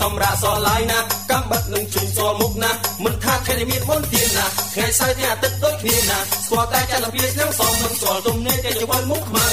[0.00, 0.98] សម្រាប់សឡាយណា
[1.30, 2.70] កំបិតនឹងជុំសមុខណា
[3.04, 9.46] មិនថាថ្ងៃមានមុនទៀនណាថ្ងៃសៅរ៍ថ្ងៃអាទិត្យដូចគ្នាណាស្គាល់តែចន្ទភាឆ្នាំសមមិនស្គាល់ទំនេរតែជប៉ុនមុខខ្មៅ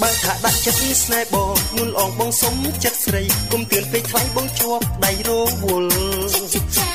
[0.00, 5.30] បើថាដាក់ចិត្តស្នេហ៍បងមុនអងបងសុំចិត្តស្រីគុំទឿនពេកខ្លាំងបងជាប់ដៃរ
[5.62, 5.90] វល់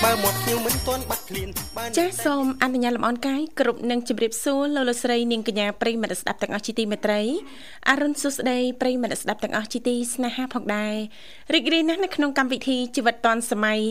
[0.04, 1.50] បើមាត់ខ្ញុំមិនទាន់បាត់ឃ្លាន
[1.98, 7.22] ចាសសូមអនុញ្ញាតលំអរកាយគ្រប់នឹងជម្រាបសួរលោកលោកស្រីនាងកញ្ញាប្រិយមិត្តស្ដាប់ទាំងអស់ជាទីមេត្រី
[7.90, 10.95] អរុនសុស្ដីប្រិយមិត្តស្ដាប់ទាំងអស់ជាទីស្នេហាផងដែរ
[11.53, 13.81] រីករាយណាស់នៅក្នុងកម្មវិធីជីវិតឌွန်សម័យ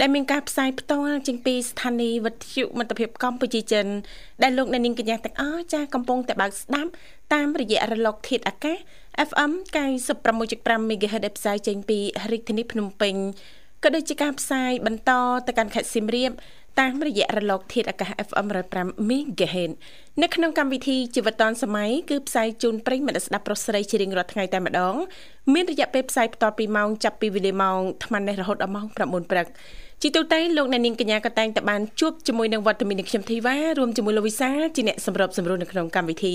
[0.00, 3.86] ដែលមានការផ្សាយផ្ទាល់ចេញពីស្ថានីយ៍វិទ្យុមិត្តភាពកម្ពុជាចិន
[4.42, 6.90] ដែលលោកអ្នកនាងកញ្ញាទាំងអស់ចាស់កំពុងតែបើកស្ដាប់
[7.34, 8.76] តាមរយៈរលកធាតុអាកាស
[9.28, 9.52] FM
[10.20, 11.98] 96.5 MHz ដែលផ្សាយចេញពី
[12.32, 13.16] រាជធានីភ្នំពេញ
[13.84, 15.10] ក៏ដូចជាការផ្សាយបន្ត
[15.46, 16.32] ទៅកាន់ខេត្តសៀមរាប
[16.80, 18.46] តាមរយៈរលកធាតុអាកាស FM
[18.78, 19.72] 105 MHz
[20.22, 24.94] នៅក្នុងកម្មវិធីជីវិតឌွန်សម័យគឺផ្សាយជូនប្រិយមិត្តស្ដាប់ប្រុសស្រីជារៀងរាល់ថ្ងៃតែម្ដង
[25.54, 29.46] មានរយៈពេលផ្សាយបន្តពីម៉ោងចាប់ពីវេលាម៉ោង8:00នេះរហូតដល់ម៉ោង9:00ព្រឹក
[30.02, 36.34] ជីទូទៅលោកអ្នកនាងកញ្ញាក៏តែងតែបានជួបជាមួយនឹងវត្តមាននៃខ្ញុំធីវ៉ារួមជាមួយលោកវិសាលជាអ្នកសម្របសម្រួលនៅក្នុងកម្មវិធី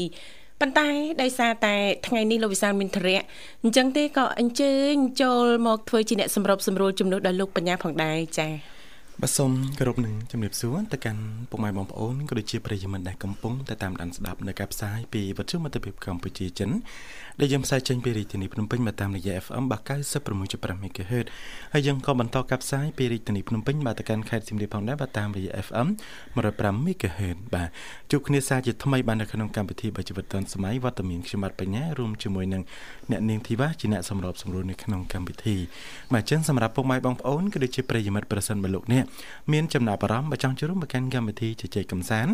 [0.59, 0.87] ប៉ុន្តែ
[1.21, 1.75] ដោយសារតែ
[2.07, 3.21] ថ្ងៃនេះលោកវិសាលមានធរៈ
[3.63, 8.80] អញ្ចឹងទេក៏អញ្ជើញចូលមកធ្វើជាអ្នកសម្របសម្រួលជំនួសដល់លោកបញ្ញាផងដែរចា៎
[9.23, 16.69] បាទសូមគោរពនឹងជំរាបសួរទៅកាន់ពុកម៉ែបងប្អូនក៏ដូចជាប្រិយមិត្តដែលកំពុងតែតាមដានស្ដាប់នៅការផ្សាយពីវិទ្យុមិត្តភាពកម្ពុជាចិន
[17.43, 19.63] ដែលយើងផ្សាយចេញពីរាជធានីភ្នំពេញមកតាមរយៈ FM
[20.25, 21.25] 96.5 MHz
[21.73, 25.87] ហើយយើងក៏បន្តការផ្សាយពីរាជធានីភ្នំពេញមកទៅកាន់ខេត្តសៀមរាបផងដែរបាទតាមរយៈ FM
[26.35, 27.69] 105 MHz បាទ
[28.11, 32.63] ជួបគ្នាសាជាថ្មីបាននៅក្នុងកម្មវិធីបច្ចុប្បន្នតសម័យវត្តមានខ្ញុំបាទបញ្ញារួមជាមួយនឹង
[33.11, 35.57] អ្នកនាងធីវ៉ាជាអ្នកសម្របសម្រួលនៅក្នុងកម្មវិធី
[36.13, 39.03] បាទអញ្ចឹងសម្រាប់ពុកម៉ែបងប្អូនក៏ដូចជាប្រិយមិត្តប្រសិនបើលោកអ្នក
[39.53, 42.33] មានចំណាប់អារម្មណ៍បើចង់ចូលរួមមកកាន់កម្មវិធីជជែកកម្សាន្ត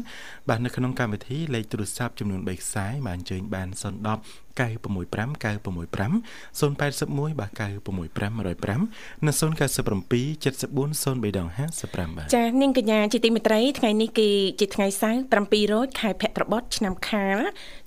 [0.49, 6.13] បាទនៅក្នុងកម្មវិធីលេខទូរស័ព្ទចំនួន3ខ្សែបាទអញ្ជើញបាន010 965 965
[6.59, 14.29] 081បាទ965 105និង097 74 0355ចា៎នាងកញ្ញាជាទីមេត្រីថ្ងៃនេះគឺ
[14.59, 17.37] ជាថ្ងៃសៅរ៍7រោចខែភទ្របទឆ្នាំខាល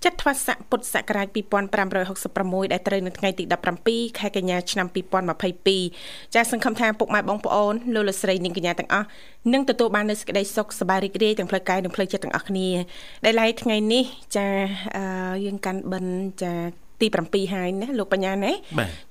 [0.05, 1.29] ចត្វាស័កពុទ្ធសករាជ
[2.01, 3.45] 2566ដែលត្រូវនៅថ្ងៃទី
[3.83, 4.87] 17ខែកញ្ញាឆ្នាំ
[5.61, 9.07] 2022ចា៎សង្ឃឹមថាពុកម៉ែបងប្អូនលោកលោកស្រីនាងកញ្ញាទាំងអស់
[9.53, 12.69] នឹងទទួលបាននូវសេចក្តីសុខសប្បាយរីករាយទាំងផ្លូវកាយនិងផ្លូវចិត្តទាំងអស់គ្នា
[13.25, 14.05] ដែលឡែកថ្ងៃនេះ
[14.37, 14.47] ចា
[15.45, 16.53] យើងកាន់បិណ្ឌចា
[17.01, 18.53] ទី7ហើយណាលោកបញ្ញាណា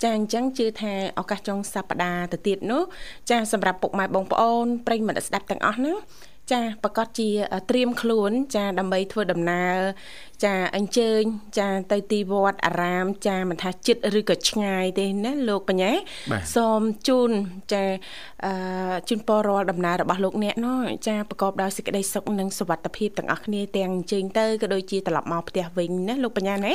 [0.04, 2.84] ចាអញ្ចឹងជឿថាឱកាសចុងសប្តាហ៍ទៅទៀតនោះ
[3.30, 5.96] ចាសម្រាប់ពុកម៉ែបងប្អូនប្រិយមិត្តស្ដាប់ទាំងអស់ហ្នឹង
[6.52, 7.30] ចាប្រកាសជា
[7.70, 9.78] ត្រៀមខ្លួន ចា ដើម្បីធ្វើដំណើរ
[10.46, 11.22] ចាអញ្ជើញ
[11.60, 15.92] ចាទៅទីវត្តអារាម ចាមិនថាចិត្តឬក៏ឆ្ងាយទេណាលោកបញ្ញា
[16.56, 17.32] សូមជូន
[17.74, 17.84] ចា
[18.46, 26.74] អឺជូនពររាល់ដំណើររបស់លោកអ្នកនោះចាប្រកបដោយសេចក្តីសុខនិងសុវត្ថិភាពទាំងអស់គ្នាទាំងអញ្ជើញទៅក៏ដូចជាត្រឡប់មកផ្ទះវិញណាលោកបញ្ញាណា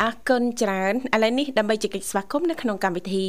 [0.00, 3.24] អរគុណច្រើនឥឡូវនេះដើម្បីជែកស្វាគមន៍នៅក្នុងកម្មវិធី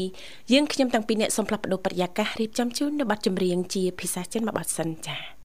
[0.54, 5.41] យើងខ្ញុំទាំងពីរអ្នកសូមផ្លាស់ប្ដូរប្រយាកររៀបចំជូននៅប័ណ្ណចម្រៀងជាភាសាចិនមួយប័ណ្ណសិនចា៎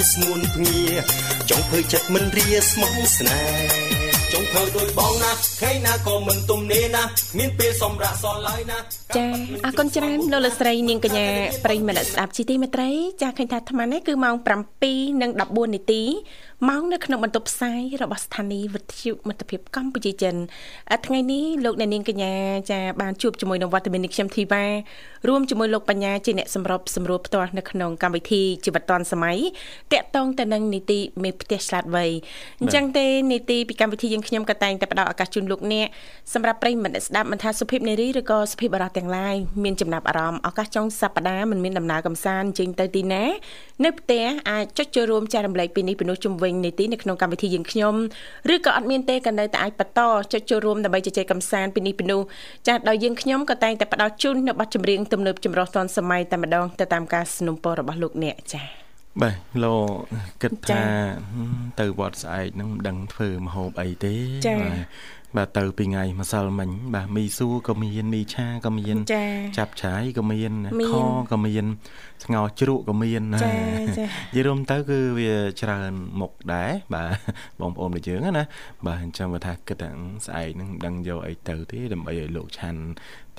[0.00, 0.82] ស្រឡាញ់ស្ងួនភ្ងា
[1.50, 4.00] ចង់ធ្វើចិត្តមិនរាស្មោះស្នេហ៍
[4.32, 7.02] ចង់ធ្វើដោយបងណាខេណាក៏មិនទំនេរណា
[7.38, 8.78] មានពេលសម្រាប់សល់ឡើយណា
[9.16, 9.26] ចា
[9.66, 11.28] អរគុណច្រើនលោកលស្រីនាងកញ្ញា
[11.64, 12.90] ប្រិយមិត្តស្ដាប់ជីទីមេត្រី
[13.22, 14.36] ចាឃើញថាអាត្មានេះគឺម៉ោង
[15.04, 16.02] 7:14នាទី
[16.68, 20.34] ម៉ោងនៅក្នុងបន្ទប់ផ្សាយរបស់ស្ថានីយ៍វិទ្យុមិត្តភាពកម្ពុជាចិន
[21.06, 22.34] ថ្ងៃនេះលោកអ្នកនាងកញ្ញា
[22.70, 24.64] ចាបានជួបជាមួយនឹងវត្តមាននេះខ្ញុំធីវ៉ា
[25.28, 29.38] រួមជាមួយលោកបញ្ញាជាអ្នកសម្របសម្រួលផ្ទាល់នៅក្នុងកម្មវិធីជីវិតឌွန်សម័យ
[29.92, 32.06] តាក់ទងទៅនឹងនីតិមេផ្ទះឆ្លាតវៃ
[32.60, 35.86] អញ្ចឹងទេនីតិពីកម្មវិធីយើងខ្ញុំក៏តែងតែផ្ដល់ឱកាសជូនលោកអ្នក
[36.34, 43.24] សម្រាប់ប្រិយមិត្តស្ដាប់មិនថាសុភាពនារីឬក៏សុភាពបរោះទាំងឡាយមានចំណាប់អារម្មណ៍ឱកាសចុងសប្ដាហ៍មិនមានដំណើរកំសាន្តចេញទៅទីណា
[43.84, 47.95] នៅផ្ទះអាចចុចចូលរួមចែករំលែកពីនេះពីនោះជំវិនីតិនៅក្នុងកម្មវិធីយើងខ្ញុំ
[48.53, 50.01] ឬក៏អត់មានទេក៏នៅតែអាចបន្ត
[50.33, 52.21] ចុចចូលរួមដើម្បីជជែកកម្សាន្តពីនេះពីនោះ
[52.67, 58.85] ចាស់ដោយយើងខ្ញុំក៏តែងតែផ្ដល់ជូននៅប័ណ្ណចម្រៀងទំនើបចម្រុះទាន់សម័យតែម្ដងទៅតាមការสนับสนุนរបស់លោកអ្នកចា៎
[59.21, 59.87] បាទលោក
[60.41, 60.83] គិតថា
[61.79, 64.13] ទៅវត្តស្អែកហ្នឹងមិនដឹងធ្វើមហូបអីទេ
[64.63, 64.85] បាទ
[65.37, 68.97] បាទទៅពីថ្ងៃម្សិលមិញបាទមីសួរក៏មានមីឆាក៏មាន
[69.57, 70.51] ចាប់ឆាយក៏មាន
[70.89, 70.91] ខ
[71.31, 71.65] ក៏មាន
[72.24, 73.54] ស្ងោជ្រក់ក៏មានណាចាចា
[73.88, 73.94] និ
[74.34, 78.44] យាយរួមទៅគឺវាច្រើនមុខដែរបាទបងប្អូនដូចយើងណា
[78.86, 79.90] បាទអញ្ចឹងបើថាគិតថា
[80.26, 82.82] ស្អែកហ្នឹងមិនដឹងយកអីទៅទេដើម្បីឲ្យលោកឆាន់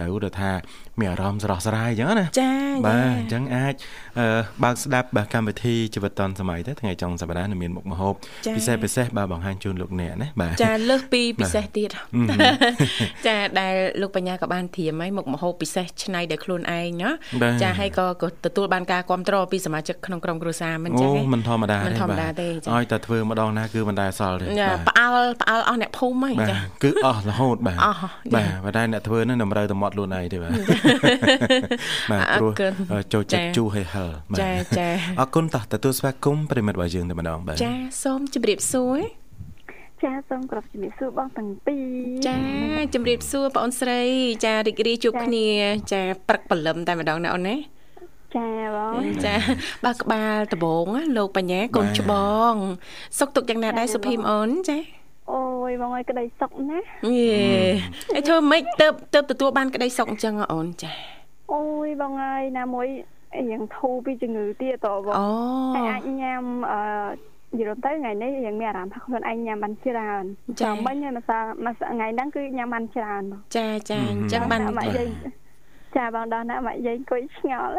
[0.01, 0.51] ទៅទៅថា
[0.99, 2.51] មានអារម្មណ៍ស្រស់ស្រាយអញ្ចឹងណាចា
[2.87, 3.73] បាទអញ្ចឹងអាច
[4.63, 8.13] បើកស្ដាប់បាទកម្មវិធីជីវិតឌុនសម័យទៅថ្ងៃចុងសប្តាហ៍នឹងមានមុខម្ហូប
[8.57, 11.89] ពិសេសពិសេសបាទបង្ហាញជូនលោកអ្នកណាបាទចាលើសពីពិសេសទៀត
[13.27, 17.11] ចាដែលលោកបញ្ញាក៏បានធៀមហើយមុខម្ហូបពិសេសឆ្នៃដោយខ្លួនឯងណា
[17.63, 18.07] ចាហើយក៏
[18.45, 27.77] ទទួលបានការគ្រប់គ្រងពីសមាជិកក្នុងក្រុមគ្រួសារមិនចឹងទេអូមិនធម្មតាទេមិនធម្មតាទេចាឲ្យតែធ្វើម្ដងណាគឺមិនដែលសល់ទេបាទផ្អើលផ្អើលអស់អ្នកភូមិហីចាគឺអស់រហូតបាទ
[28.35, 30.51] បាទប៉ុន្តែអ្នកធ្វើនឹងតម្រូវតែមាត់ខ្លួនឯងទេបាទ
[32.11, 32.51] បាទព្រោះ
[33.13, 34.09] ចូលចិត្តជូរហើយហឹល
[34.41, 34.87] ចាចា
[35.19, 38.99] អរគុណតោះទទួលស្វាគមន៍ប្រិមិត្តរបស់យើងតែម្ដងបាទចាសូមជម្រាបសួរ
[40.03, 42.37] ចាសូមគោរពជំរាបសួរបងទាំងពីរចា
[42.93, 44.01] ជំរាបសួរបងអូនស្រី
[44.45, 45.47] ចារីករាយជួបគ្នា
[45.91, 47.55] ចាព្រឹកព្រលឹមតែម្ដងណាអូនណា
[48.35, 49.35] ចាបងចា
[49.85, 50.85] បើក្បាលដបង
[51.17, 52.13] លោកបញ្ញាកូនច្ប
[52.51, 52.53] ង
[53.19, 54.77] សុកទុកយ៉ាងណាដែរសុភីមអូនចា
[55.31, 57.35] អូយបងអើយក្តីសុកណាយេ
[58.15, 60.91] អីធ្វើម៉េចទៅទៅទទួលបានក្តីសុកអញ្ចឹងអូនចា
[61.53, 62.87] អូយបងអើយណាមួយ
[63.49, 65.27] រៀងធូរពីជំងឺទៀតតបងអូ
[65.75, 66.79] ហើយអាចញ៉ាំអឺ
[67.53, 70.23] និយាយទៅថ្ងៃនេះយើងមានអារម្មណ៍ថាខ្លួនឯងញ៉ាំបានច្រើន
[70.61, 73.23] ចាំមិញម្សិលមួយថ្ងៃហ្នឹងគឺញ៉ាំបានច្រើន
[73.57, 74.61] ចាចាអញ្ចឹងបាន
[75.95, 77.73] ចាបងដល់ណាម៉ាក់យាយអង្គុយឆ្ងល់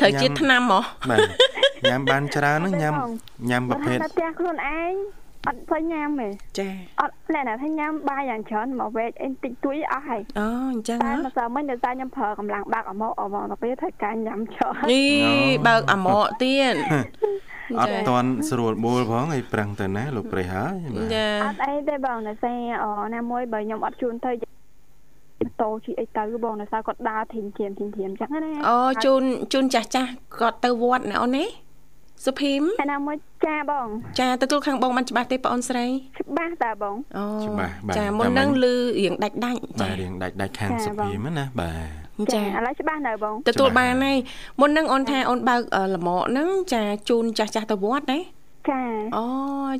[0.00, 0.80] ត្រូវជាថ្នាំហ៎
[1.10, 1.20] បាទ
[1.88, 2.94] ញ៉ាំបានច្រើនហ្នឹងញ៉ាំ
[3.50, 4.94] ញ៉ាំប្រភេទតែផ្ទះខ្លួនឯង
[5.48, 6.68] អត់ទៅញ៉ាំទេចា
[7.00, 16.74] អត់ណែណាថាញ៉ាំបាយយ៉ាងច្រើនមកវេកអីតិចតួចអស់ហើយអូអញ្ចឹងតែម្សិលមិញដោយសារខ្ញុំប្រើកម្លាំងបើកអាម៉កអមកទៅពេលធ្វើការញ៉ាំច្រើននេះបើកអាម៉កទៀត
[17.80, 20.76] អត់តន់ស្រួលបួលផងឲ្យប្រឹងទៅណាលោកប្រេះហើយ
[21.14, 24.30] ចាអត់អីទេបងតែសារណាមួយបើខ្ញុំអត់ជូនទៅ
[25.42, 29.22] ម៉ូតូជិះអីទៅបងដោយសារគាត់ដើរធីមធីមធីមធីមចឹងណាអូជូន
[29.52, 31.44] ជូនចាស់ចាស់គាត់ទៅវត្តណាអូនណា
[32.26, 33.86] សុភីមឯណាមួយចាបង
[34.20, 35.86] ចាទទួលខាងបងមិនច្បាស់ទេបងអូនស្រី
[36.20, 41.70] ច្បាស់តាបងអូច្បាស់បាទចាមុននឹងលឺរៀងដាច់ដាច់ចារៀងដាច់ដាច់ខាងសុភីមណាបា
[42.24, 44.18] ទចាឥឡូវច្បាស់នៅបងទទួលបានហើយ
[44.60, 45.62] មុននឹងអូនថាអូនបើក
[45.94, 48.18] លម៉កហ្នឹងចាជូនចាស់ចាស់ទៅវត្តណា
[48.70, 48.80] ចា
[49.16, 49.26] អូ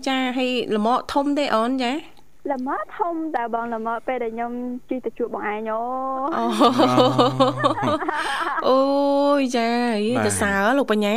[0.09, 1.93] ចាហើយលម៉កធំទេអូនចា
[2.51, 4.53] ល្មមធំតែបងល្មមពេលដែលខ្ញុំ
[4.89, 5.81] ជិះទៅជួបបងឯងអូ
[8.69, 8.81] អូ
[9.41, 11.15] យចាយទៅសើលោកបញ្ញា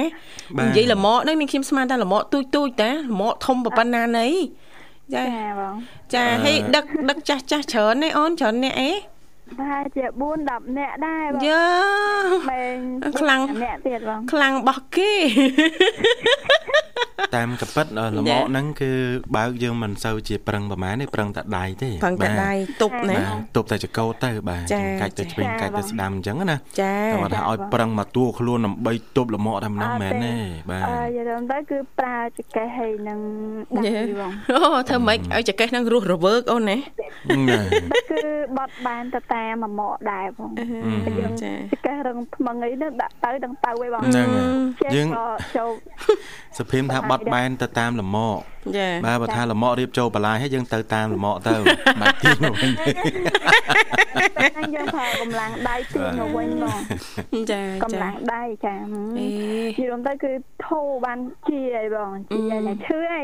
[0.60, 4.28] និយាយល្មមនេះមានខ្ញុំស្មានតែល្មមទូចទូចតាល្មមធំប៉ុណ្ណាណី
[5.14, 5.24] ចា
[5.60, 5.76] បង
[6.14, 8.92] ចាហើយដឹកដឹកចាស់ចាស់ច្រើនទេអូនច្រើនអ្នកអី
[9.60, 11.66] បាទជា4 10នាក់ដែរបងយើ
[12.52, 12.80] មែន
[13.20, 15.14] ខ្លាំងអ្នកទៀតបងខ្លាំងបោះគេ
[17.36, 18.92] តាមកពិតលមកហ្នឹងគឺ
[19.36, 22.52] បើកយើងមិនសូវជាប្រឹងប្រហែលទេប្រឹងតែដៃទេប្រឹងតែដៃ
[22.82, 23.18] ទប់ណា
[23.56, 24.62] ទប់តែចកោទៅបាទ
[25.02, 30.32] កាច់ទៅឆ្វេងកាច់ទៅស្ដាំអញ្ចឹងណាចាតែថាឲ្យប្រឹងមកតួខ្លួនដើម្បីទប់លមកតែម្ដងមែនទេ
[30.72, 33.20] បាទអឺយល់ទៅគឺប្រើចកេះហើយនឹង
[33.78, 33.84] ដៃ
[34.20, 36.78] បងអូធ្វើម៉េចឲ្យចកេះនឹងរស់រវើកអូនណា
[38.12, 38.22] គឺ
[38.58, 40.52] បត់បានទៅតាមមកដែរបង
[41.20, 44.28] យើងចកេះរឹងថ្មងអីនឹងដាក់ទៅដឹងទៅឯងបងហ្នឹង
[44.96, 45.08] យើង
[45.58, 45.72] ចូល
[46.58, 48.40] សុភីមថាបត់បែនទៅតាមលមក
[48.78, 51.54] ចាបាទបើថាលមករៀបចូលបន្លាយហើយយើងទៅតាមលមកទៅ
[52.02, 52.72] បាច់ទីមកវិញ
[54.76, 56.80] យើងប្រើកម្លាំងដៃទីមកវិញមក
[57.52, 59.28] ចាកម្លាំងដៃចានិ
[59.78, 60.32] យាយទៅគឺ
[60.68, 63.24] ធូរបានជាអីបងជាអ្នកឈឺអី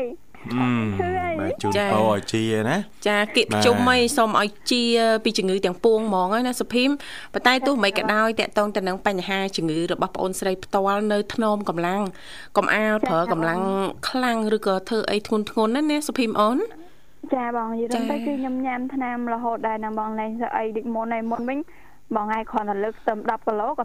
[1.40, 2.76] បាទជូនចាពរឲ្យជាណា
[3.08, 4.82] ចាគៀកបាទជុំអីសូមឲ្យជា
[5.24, 6.90] ពីជំងឺទាំងពួងហ្មងហើយណាសុភីម
[7.32, 12.02] ប៉ុន្តែទោះមិនក៏ដោយតកតងទៅនឹងបញ្ហាជំងឺរបស់ប្អូនស្រីផ្ទាល់នៅធ្នមកម្លាំង
[12.56, 13.60] កុំអាលប្រើកម្លាំង
[14.08, 16.58] ខ្លាំងឬក៏ធ្វើអីធ្ងន់ធ្ងរណាណាសុភីមអូន
[17.34, 21.58] ចាបងនិយាយទៅគឺខ្ញុំញ៉ាំថ្នាំរហូតដែរណាបងលែងស្អីដូចមុនហើយមុនវិញ
[22.16, 23.84] បងឯងគ្រាន់តែលើកស្ទឹម10គីឡូក៏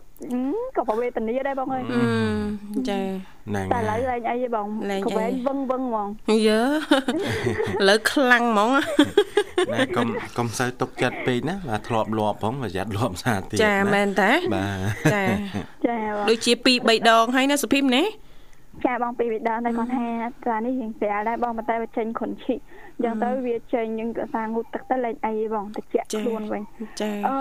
[0.75, 2.99] ក៏ប្រវេទនាដែរបងអើយអឺចា
[3.49, 6.07] ហ្នឹងតែឥឡូវលែងអីទេបងលែងក៏អីវែងវឹងវឹងហ្មង
[6.47, 8.69] យើឥឡូវខ្លាំងហ្មង
[9.73, 10.07] ណាកុំ
[10.37, 15.23] កុំសូវទុកចិត្តពេកណាបាទធ្លាប់លាប់ផងប្រយ័ត្នលាប់សារទៀតចាមែនតាបាទចា
[15.87, 18.03] ចាបងដូចជា2 3ដងហើយណាសុភីមណា
[18.85, 20.07] ចាបងពីវិដាតែគាត់ថា
[20.47, 22.59] តានេះរៀងស្រាលដែរបងប៉ុន្តែវាចេញខុនឈីក
[22.95, 25.85] អញ្ចឹងទៅវាចេញយើងក៏សាងងូតទឹកទៅលេងអីបងតិច
[26.19, 26.63] ខ្លួនវិញ
[27.01, 27.35] ចាអឺ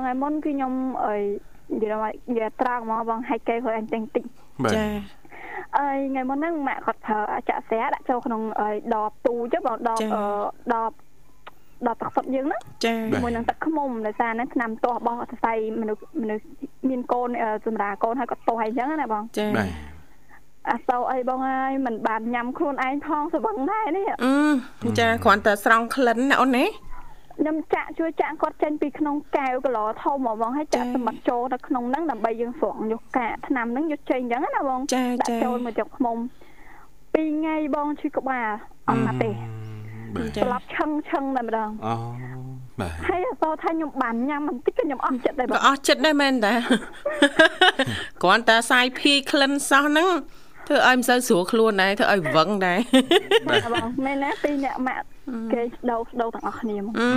[0.00, 0.72] ថ្ងៃមុនគឺខ្ញុំ
[1.04, 1.16] អី
[1.72, 4.24] និយាយមកនិយាយត្រង់ហ្មងបងហាច់កេហួយអញតែងតិច
[4.64, 4.86] បាទចា
[5.78, 10.22] អីថ្ងៃមុនហ្នឹងម៉ាក់គាត់ប្រើចាក់ស្រាដាក់ចូលក្នុងអីដបទូចបងដបអឺ
[10.74, 10.92] ដប
[11.86, 16.44] ដបទឹកសុទ្ធយើងហ្នឹងចាមួយនឹងទឹកខ្មុំដោយសារហ្នឹងឆ្នាំទាស់របស់សរសៃមនុស្សមនុស្ស
[16.88, 19.68] មានកូនអឺសម្រាប់កូនហើយគាត់ទាស់អីចឹងណាបងចាបាទ
[20.70, 26.64] អាសោអីបងហើយមិនបានញ៉ាំខ្លួនឯងផងស្វឹងដែរនេះអឺចាគ្រាន់តែស្រង់ក្លិនណាអូនណា
[27.38, 36.16] ខ្ញុំចាក់ជួយចាក់គាត់ចេញពីក្នុងកែវគីឡធំហ្មងបងហើយចាក់ចា៎សម្បត្តិចូលទៅក្នុងហ្នឹងដើម្បីយើងស្រង់យកកាកថ្នាំហ្នឹងយកចេញអញ្ចឹងណាបងចាដាក់ចាចូលមកចុកខ្មុំ
[37.14, 38.48] ពីរថ្ងៃបងឈឺក្បាល
[38.88, 39.30] អត់ណាស់ទេ
[40.14, 41.94] បាទចាស្លាប់ឈឹងឈឹងតែម្ដងអូ
[42.80, 46.54] បាទហើយអសថាខ្ញុំបានញ៉ាំបន្តិចក៏ខ្ញុំអស់ចិត្តដែរបក៏ងអស់ចិត្តដែរមែនតា
[48.22, 50.08] គ្រាន់តែសាយភាយក្លិនសោះហ្នឹង
[50.66, 52.78] ធ្វើឲ្យមិនសូវស្រួលខ្លួនដែរធ្វើឲ្យវឹងដែរ
[53.48, 55.06] បាទបងមែនណាពីរអ្នកម៉ាក់
[55.52, 57.08] គេដោដោទាំងអស់គ្នាមកអឺ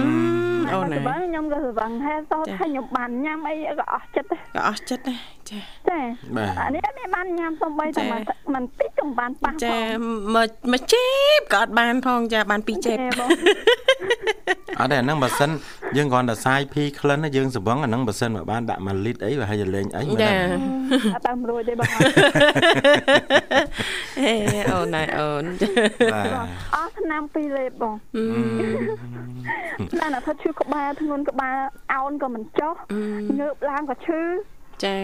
[0.74, 6.00] អូនតែណាបើខ្ញុំក៏ស្រវឹងហើយសោះចា៎ថាខ្ញុំបានញ៉ាំអីក៏អស់ចិត្តដែរក៏អស់ចិត្តដែរចាចា
[6.36, 8.22] បាទអានេះអត់មានបានញ៉ាំសំបីតែចា៎មិន
[8.54, 10.02] មិនតិចក៏មិនបានប៉ះចាផង
[10.36, 11.06] មកមកជេ
[11.38, 13.30] បក៏អត់បានផងចាបានពីរចេបចាបង
[14.80, 15.50] អត់ទេអាហ្នឹងបើសិន
[15.98, 20.62] យើងគ្រាន់តែសាយភីក្លិនណាយើងសង្វឹងអាហ្នឹងបើសិនមកបានដាក់1លីត្រអីបើហើយលេងអីមិនចាដឹង
[21.16, 21.88] អត់តាមរួចទេបង
[24.24, 24.34] ហេ
[24.72, 25.44] អូនណាអូន
[26.14, 26.28] បាទ
[26.76, 31.58] អស់ឆ្នាំពីរលេបបងអឺតែណាថាឈឺក្បាលធ្ងន់ក្បាល
[31.94, 32.74] អោនក៏មិនចុះ
[33.40, 34.20] ងើបឡើងក៏ឈឺ
[34.86, 34.98] ចា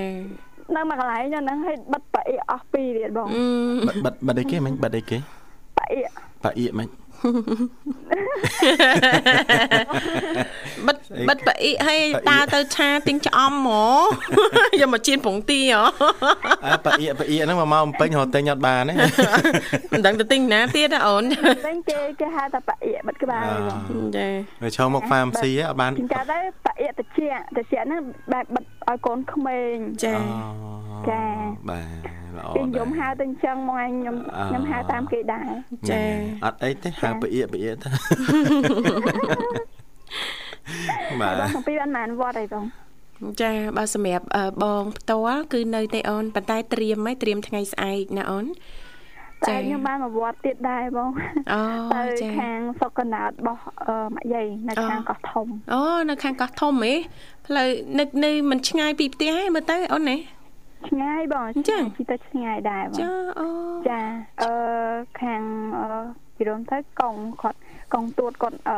[0.76, 3.44] នៅមួយកន្លែងហ្នឹងឲ្យបិទប៉អៀអស់ពីរទៀតបងអឺ
[3.88, 5.18] បិទបិទបិទអីគេមិញបិទអីគេ
[5.78, 6.02] ប៉អៀ
[6.44, 6.88] ប៉ាអៀមិញ
[10.88, 10.98] បិទ
[11.30, 14.04] បិទប៉អ៊ីឲ្យដើរទៅឆាទិញឆ្អមហ្មង
[14.82, 15.82] យកមកជៀនប្រងទីហ៎
[16.66, 18.94] អើប៉ាអៀប៉ាអៀហ្នឹងមកមកអំពេញរត់ទិញអត់បានទេ
[19.94, 21.24] មិនដឹងទៅទិញណាទៀតណាអូន
[21.68, 23.58] វិញគេគេហៅថាប៉អៀបិទក្បាលទេ
[23.98, 24.28] បងចា
[24.64, 27.20] ទៅឈរមក pharmacy ហ៎អត់បានជាងកាទៅប៉អៀតិច
[27.58, 28.02] តិចហ្នឹង
[28.34, 29.76] បែបបិទ ឲ្យកូនក្មេង
[30.06, 30.16] ចា
[31.10, 31.24] ចា
[31.70, 34.16] បាទល្អគេខ្ញុំហៅទៅអញ្ចឹងមកឯងខ្ញុំ
[34.50, 35.50] ខ្ញុំហៅតាមគេដែរ
[35.90, 36.02] ចា
[36.46, 37.90] អត់អីទេហៅប៉ាអៀប៉ាអៀទៅ
[41.22, 42.66] បាទបងសំពីបានបានវត្តអីបង
[43.42, 48.46] ចាបើសម្រាប់អឺបងផ្ទាល់គឺនៅទេអូនប៉ុន្តែត្រៀមហើយត្រៀមថ្ងៃស្អែកណាអូន
[49.44, 51.10] តែខ្ញុំបានមកវត្តទៀតដែរបង
[51.52, 51.60] អូ
[51.94, 56.94] ទៅចាខាងសុកកណ្ដាលរបស់អឺម៉ាក់យាយនៅខាងកោះធំអូនៅខាងកោះធំហ៎
[57.48, 57.68] ផ្លូវ
[58.00, 60.18] នៅនៅមិនឆ្ងាយពីផ្ទះឯងមើលទៅអូនណា
[60.90, 63.48] ឆ្ងាយបងអញ្ចឹងជិះទៅឆ្ងាយដែរបងចាអូ
[63.90, 64.02] ចា
[64.42, 64.52] អឺ
[65.22, 65.42] ខាង
[65.80, 65.88] អឺ
[66.38, 67.60] ពីរំទៅកងគាត់
[67.94, 68.78] កងទួតគាត់អឺ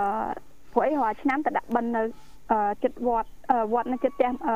[0.74, 2.04] ព្រោះអីរាល់ឆ្នាំទៅដាក់បិណ្ឌនៅ
[2.52, 4.56] អឺចិត្តវត្តអឺវត្តនៅចិត្តផ្ទះអឺ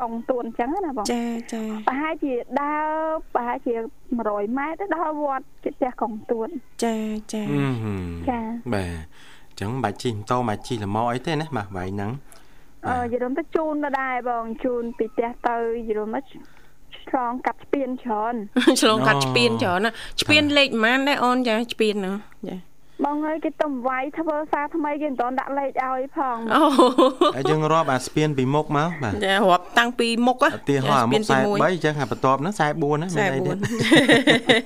[0.00, 2.88] កងទួតអញ្ចឹងណាបងចាចាប្រហែលជាដើរ
[3.34, 3.74] ប្រហែលជា
[4.16, 6.48] 100ម៉ែត្រទៅដល់វត្តចិត្តផ្ទះកងទួត
[6.84, 6.96] ចា
[7.32, 7.42] ចា
[8.30, 8.40] ចា
[8.74, 8.98] បាទ
[9.48, 12.10] អញ្ចឹងបាច់ជិះម៉ូតូបាច់ជិះលម៉អីទេណាបាទវាយហ្នឹង
[12.86, 15.56] អឺយល់ទៅជូនទៅដែរបងជូនពីផ្ទះទៅ
[15.88, 16.24] យល់មក
[17.10, 18.34] ឆ្លងកាត់ស្ពានច្រើន
[18.80, 22.12] ឆ្លងកាត់ស្ពានច្រើនណាស្ពានលេខប៉ុន្មានដែរអូនចាស្ពានណា
[22.48, 22.56] ចា
[23.04, 26.62] បងអើយគេទំវាយធ្វើសារថ្មីគេមិនតន់ដាក់លេខឲ្យផងអូ
[27.36, 33.56] ហើយយើងរាប់អាស្ពានពីមុខមកបាទចារាប់តាំងពីមុខឧទាហរណ៍អាមុខ43អញ្ចឹងអាបន្ទាប់ហ្នឹង44ណាមានអីទៀត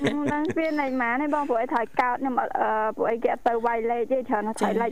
[0.03, 4.91] ហ្នឹងស្ពាននៃម៉ានឯងបងព្រោះអីត្រូវកោតខ្ញុំអត់អឺព្រោះអីគេអត់ទៅវាយលេខទេច្រើនតែត្រូវលេខ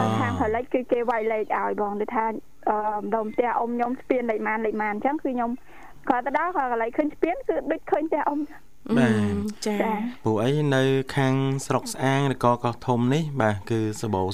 [0.00, 2.24] អូខាងផលិតគឺគេវាយលេខឲ្យបងដូចថា
[2.70, 5.50] អឺម្ដុំផ្ទះអ៊ំខ្ញុំស្ពានលេខម៉ានលេខម៉ានអញ្ចឹងគឺខ្ញុំ
[6.08, 8.38] គាត់ទៅដល់គាត់កន្លែងឃើញស្ពានគឺដូចឃើញផ្ទះអ៊ំ
[8.96, 9.34] បាទ
[9.66, 9.92] ចាចា
[10.24, 10.82] ព្រោះអីនៅ
[11.16, 11.34] ខាង
[11.66, 14.24] ស្រុកស្អាងឬក៏កោះធំនេះបាទគឺសបោ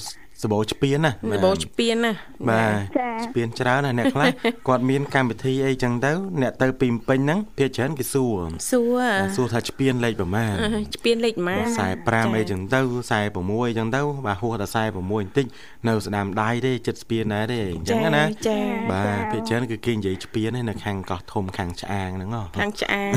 [0.43, 2.11] សបោឆ្ពៀនណាដបោឆ្ពៀនណា
[2.49, 4.27] បាទចាឆ្ពៀនច្រើនណាស់អ្នកខ្លះ
[4.67, 8.39] គាត់មានកម្មវិធីអីចឹងទៅអ្នកទៅពីពេញហ្នឹងភាគច្រើនគេសួរ
[8.71, 9.01] សួរ
[9.35, 10.53] សួរថាឆ្ពៀនលេខប្រមាណ
[10.95, 11.57] ឆ្ពៀនលេខម៉ា
[11.97, 12.79] 45អីចឹងទៅ
[13.21, 15.45] 46អីចឹងទៅបាទហួសដល់46បន្តិច
[15.87, 18.59] នៅស្ដាមដៃទេចិត្តស្ពានដែរទេអញ្ចឹងណាចា
[18.91, 23.11] បាទភាគច្រើនគឺគេនិយាយឆ្ពៀនឯនៅខាងកោះធំខាងឆ្អាងហ្នឹងហ៎ខាងឆ្អាង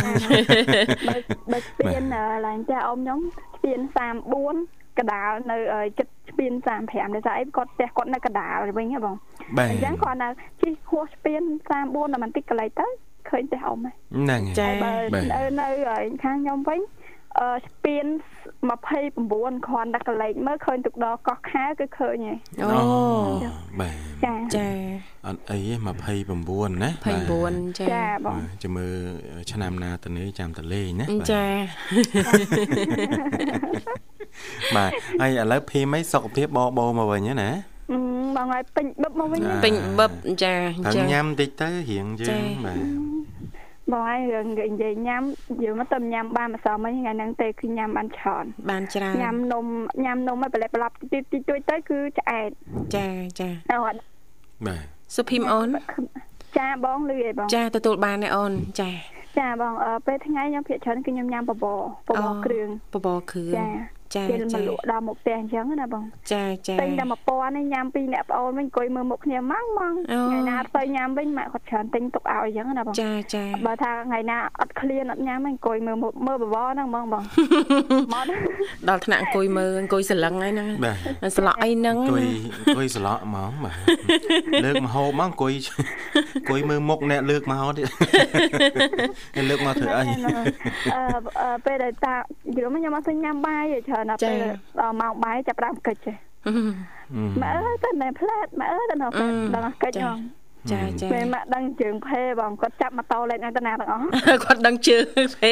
[1.09, 1.17] បើ
[1.53, 2.03] បើស្ពាន
[2.47, 3.21] ឡើងចាអ៊ំខ្ញុំ
[3.57, 5.57] ស្ពាន34 កដាលនៅ
[5.99, 6.52] ចិត្តស្ពាន
[6.85, 9.16] 35ដោយសារអីគាត់ផ្ទះគាត់នៅកដាលវិញហ៎បង
[9.57, 10.28] បាទអញ្ចឹងគាត់នៅ
[10.62, 11.42] ជិះហួសស្ពាន
[11.78, 12.87] 34ដល់បន្តិចកន្លែងទៅ
[13.30, 15.69] ឃើញផ្ទះអ៊ំហ៎ហ្នឹងហើយចាបើបាទនៅនៅ
[16.25, 17.00] ខាងខ្ញុំវិញអឺ
[17.67, 18.07] ស្ពាន
[18.71, 22.69] 29គ្រាន់តែកន្លែងមើលឃើញទឹកដកកោះខែគឺឃើញហើយអូ
[23.81, 23.95] បាទ
[24.25, 24.69] ចាចា
[25.27, 26.91] អត់អីទេ29ណា
[27.37, 28.95] 29ចាចាបងបាទចាំមើល
[29.53, 31.45] ឆ្នាំណាទៅនេះចាំតលេងណាបាទចា
[34.77, 37.51] បាទហើយឥឡូវភីមិនសុខភាពបបោមកវិញណា
[37.93, 37.99] អឺ
[38.37, 40.55] បងឲ្យពេញបឹបមកវិញណាពេញបឹបចា
[40.87, 43.20] ហើយចាញ៉ាំតិចទៅរៀងជើចាងបាទ
[43.92, 45.23] បងឲ្យរឿងនិយាយញ៉ាំ
[45.62, 49.66] យើងមកទៅញ៉ាំបានម្សិលមិញថ្ងៃហ្នឹងទេគឺញ៉ាំបានច្រើនបានច្រើនញ៉ាំនំ
[50.04, 52.50] ញ៉ាំនំឲ្យប្រឡេបប្រឡប់តិចតិចតួចទៅគឺឆ្អែត
[52.94, 53.06] ចា
[53.40, 53.99] ចាអត់
[54.66, 54.82] បាទ
[55.16, 55.68] សុភីមអូន
[56.59, 58.90] ចាបងលឺឯបងចាទទួលបានទេអូនចា
[59.38, 63.68] ចាបងអឺពេលថ្ងៃខ្ញុំភាកច្រើនគឺខ្ញុំញ៉ាំបបរបបរគ្រឿងបបរគ្រឿងចា
[64.17, 77.23] ចាគេមកចាលក់ដល់មុខផ្ទះអញ្ចឹងណាបងចាចាទិញតែ1000នេះញ៉ាំពីរអ្នកប្អូនវិញអង្គុយមើលមុខគ្នាម៉ងម៉ងអូថ្ងៃណាអត់ទៅញ៉ាំវិញម៉ាក់គាត់ច្រើនទិញទុកឲ្យអញ្ចឹងណាបងចាចាបើថាថ្ងៃណាអត់ឃ្លានអត់ញ៉ាំវិញអង្គុយមើលមុខមើលបបរហ្នឹងហ្មងបង
[78.14, 78.25] មក
[78.88, 82.23] ដល់ថ្នាក់អង្គុយមើលអង្គុយសន្លឹងហើយហ្នឹងបាទស្លក់អីហ្នឹងអង្គុយ
[82.66, 85.53] អង្គុយសឡក់ហ្មងបាទលើកមកហូបមកអង្គុយ
[86.37, 87.87] អង្គុយមើលមុខអ្នកលើកមកទៀត
[89.35, 91.03] អ្នកលើកមកធ្វើអីអឺ
[91.40, 92.14] អឺពេលដែលតា
[92.57, 94.45] យល់មកខ្ញុំអត់ទៅញ៉ាំបាយទេច្រើនដល់ពេល
[94.81, 96.13] ដល់ម៉ោងបាយចាប់ផ្ដើមកិច្ចទេ
[97.43, 100.19] ម៉ែអើយទៅណែផ្លែតម៉ែអើយទៅណែផ្លែតដល់កិច្ចហ្មង
[100.73, 104.05] ចាចាពេលម៉ាក់ដឹងជើងភេបងគាត់ចាប់ម៉ូតូលេងឲ្យតាណាទាំងអស់
[104.45, 105.05] គាត់ដឹងជើង
[105.39, 105.51] ទេ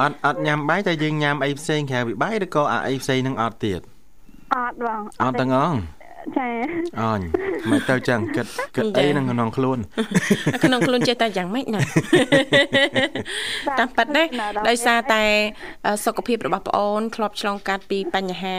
[0.00, 3.80] អឺអត់អត់ញ៉ាំបាយតែយើងញ៉ាំអីផ្សេងក្រៅពីបាយឬក៏អាអីផ្សេងនឹងអត់ទៀត
[4.54, 5.74] អត់បងអត់ទាំងអង
[6.38, 6.48] ចា
[7.00, 7.20] អញ
[7.70, 9.78] មិនទៅចឹងគិតគិតអីនឹងក្នុងខ្លួន
[10.64, 11.80] ក្នុងខ្លួនចេះតែយ៉ាងម៉េចណា
[13.78, 14.22] តាមប៉ាត់ណា
[14.68, 15.22] ដោយសារតែ
[16.04, 18.58] សុខភាពរបស់ប្អូនធ្លាប់ឆ្លងកាត់ពីបញ្ហា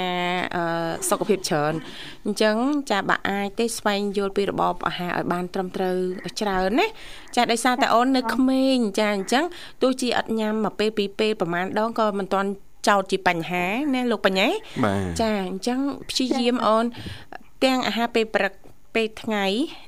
[1.09, 1.73] សុខភាពច្រើន
[2.25, 2.55] អញ្ចឹង
[2.91, 5.97] ចាបើអាចទេស្វែងយល់ពីរបបអាហារឲ្យបានត្រឹមត្រូវ
[6.41, 6.87] ច្រើនណា
[7.35, 9.43] ចាដោយសារតែអូននៅក្មេងចាអញ្ចឹង
[9.81, 12.49] ទោះជាអត់ញ៉ាំមួយពេលពីរពេលប្រហែលដងក៏មិនទាន់
[12.87, 14.47] ចោតជាបញ្ហាណាលោកបញ្ញា
[14.85, 16.85] បាទចាអញ្ចឹងព្យាយាមអូន
[17.63, 18.53] ទាំងអាហារពេលព្រឹក
[18.95, 19.45] ពេលថ្ងៃ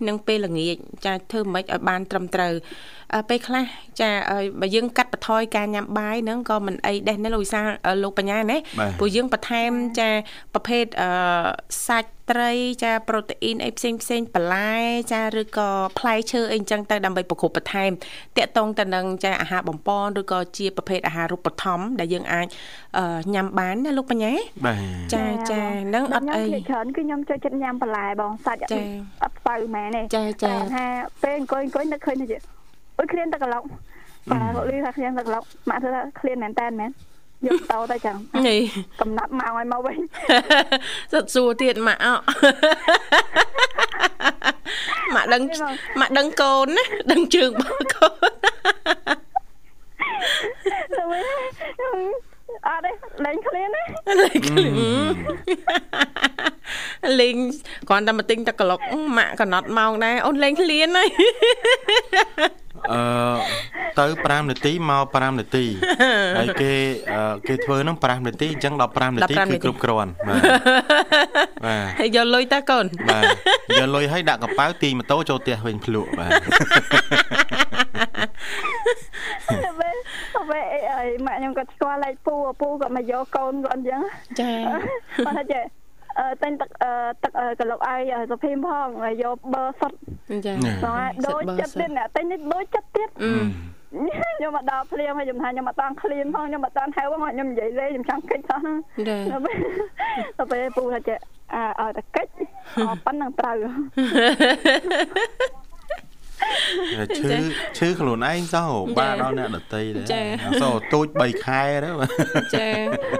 [0.07, 0.75] និងពេលល្ងាច
[1.05, 2.53] ចាធ្វើមិនឲ្យបានត្រឹមត្រូវ
[3.13, 3.63] អឺពេលខ្លះ
[4.01, 4.09] ចា
[4.61, 7.67] បើយើងកាត់បន្ថយការញ៉ាំបាយហ្នឹងក៏មិនអីដែរណាលោកវិសាល
[8.03, 8.57] លោកបញ្ញាណា
[8.99, 10.09] ព្រោះយើងបន្ថែមចា
[10.53, 11.09] ប្រភេទអឺ
[11.87, 12.51] សាច់ ត្រី
[12.83, 14.71] ចាប្រូតេអ៊ីនអីផ្សេងផ្សេងបន្លែ
[15.13, 17.91] ចាឬក៏ផ្លែឈើអីអញ្ចឹងទៅដើម្បីប្រគប់បន្ថែម
[18.37, 22.47] តាក់ទងទៅនឹងចាអាហារបំពន់ឬក៏ជាប្រភេទអាហាររូបធម្មដែលយើងអាច
[23.33, 24.33] ញ៉ាំបានណាលោកបញ្ញា
[24.65, 25.61] បាទចាចា
[25.95, 28.71] នឹងអត់អីច្រើនគឺខ្ញុំចូលចិត្តញ៉ាំបន្លែបងសាច់អត់
[29.23, 30.85] អត់ស្បៅមែនទេចាចាថា
[31.23, 32.25] ពេលអង្គុយអង្គុយនឹកឃើញទៅ
[32.97, 33.63] អុយឃ្លានទឹកកន្លុក
[34.31, 36.89] បាទគាត់លឺថាឃ្លានទឹកកន្លុកម៉ាក់ធ្វើថាឃ្លានមែនតើមែន
[37.45, 38.61] យកតោទៅចឹងនេះ
[39.01, 39.97] កំណាត់ម៉ោងឲ្យមកវិញ
[41.11, 42.07] សុទ្ធសួរទៀតម៉ាក់អ
[45.15, 45.41] ម៉ាក់ដឹង
[45.99, 48.11] ម៉ាក់ដឹងកូនណាដឹងជើងរបស់កូន
[52.65, 52.91] អត់ទេ
[53.25, 53.83] លេងឃ្លានណា
[54.23, 54.71] លេងឃ្លាន
[57.21, 57.35] លេង
[57.89, 58.79] គ្រាន់តែមកទិញទឹកក្លុក
[59.17, 61.09] ម៉ាក់កំណត់ម៉ោងដែរអូនលេងឃ្លានហើយ
[62.91, 63.01] អឺ
[63.99, 65.65] ទៅ5នាទីមក5នាទី
[66.37, 66.71] ហើយគេ
[67.47, 70.41] គេធ្វើហ្នឹង5នាទីអញ្ចឹងដល់5នាទីគឺគ្រប់គ្រាន់បាទ
[71.65, 73.23] បាទហើយយកលុយតើកូនបាទ
[73.79, 78.36] យកលុយឲ្យដាក់កប៉ៅទីម៉ូតូចូលផ្ទះវិញភ្លក់បាទពេល
[80.49, 80.63] ពេល
[80.97, 84.01] អីម៉ាក់ខ្ញុំគាត់ស្គាល់លេខពូពូគាត់មកយកកូនគាត់អញ្ចឹង
[84.39, 84.51] ចា
[85.25, 85.63] គាត់ថាចេះ
[86.19, 86.69] អឺតែទឹក
[87.23, 88.87] ទឹកកលុកឲ្យសុភីមផង
[89.23, 89.91] យកបើសុត
[90.45, 90.53] ចា
[90.85, 93.09] បាទដូចចិត្តទៀតអ្នកតែនេះដូចចិត្តទៀត
[94.37, 98.59] ខ្ញុំមកដល់ភ្លាមហើយខ្ញុំថាខ្ញុំអត់តាន់ឃ្លានផងខ្ញុំអត់តាន់ហៅផងខ្ញុំនិយាយលេងខ្ញុំចង់កិច្ចសោះ
[99.07, 99.17] ចា
[100.37, 101.17] ទៅពេលពូថាចេះ
[101.53, 102.31] អើឲ្យតែកិច្ច
[102.89, 103.57] អប៉ុណ្ណឹងត្រូវ
[107.17, 107.39] ឈឺ
[107.77, 110.05] ឈឺខ្លួនឯងសោះបាទដល់អ្នកដតីដែរ
[110.61, 111.89] សោះទូច3ខែទៅ
[112.55, 112.69] ចា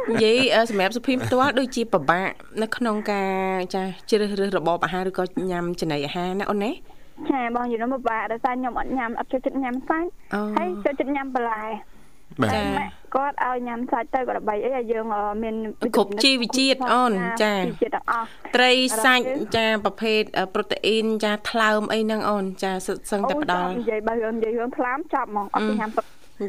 [0.09, 0.37] និយាយ
[0.69, 2.29] សម្រាប់សុភីផ្ទាល់ដូចជាពិបាក
[2.61, 6.71] នៅក្នុងការចាជ្រើសរើសរបបអាហារឬក៏ញ៉ាំចំណីអាហារណាអូនណា
[7.29, 10.09] ចាបងយល់មកបាក់ដោយសារខ្ញុំអត់ញ៉ាំអត់ចូលចិត្តញ៉ាំសាច់
[10.57, 11.63] ហើយចូលចិត្តញ៉ាំបន្លែ
[12.41, 18.25] បាទម៉ាក់ក គាត់ឲ្យញ៉ាំសាច់ទៅក៏ដើម្បីអីឲ្យយើងអឺមានវីតាមីនគ្រប់ជីវជាតិអូនចាជីវជាតិទាំងអស់
[18.55, 19.25] ត្រីសាច់
[19.55, 26.05] ចាប្រភេទអឺប្រូតេអ៊ីនចាថ្លើមអីហ្នឹងអូនចាសឹកសឹងតែផ្ដល់អូនិយាយបើរឿងនិយាយរឿងថ្លាមចាប់ហ្មងអត់ទៅញ៉ាំទឹក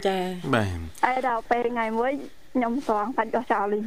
[0.06, 0.18] ចា
[0.54, 2.12] បាទអីដល់ពេលថ្ងៃមួយ
[2.54, 3.84] ខ្ញុំស្រង់សាច់ដោះចោលលីង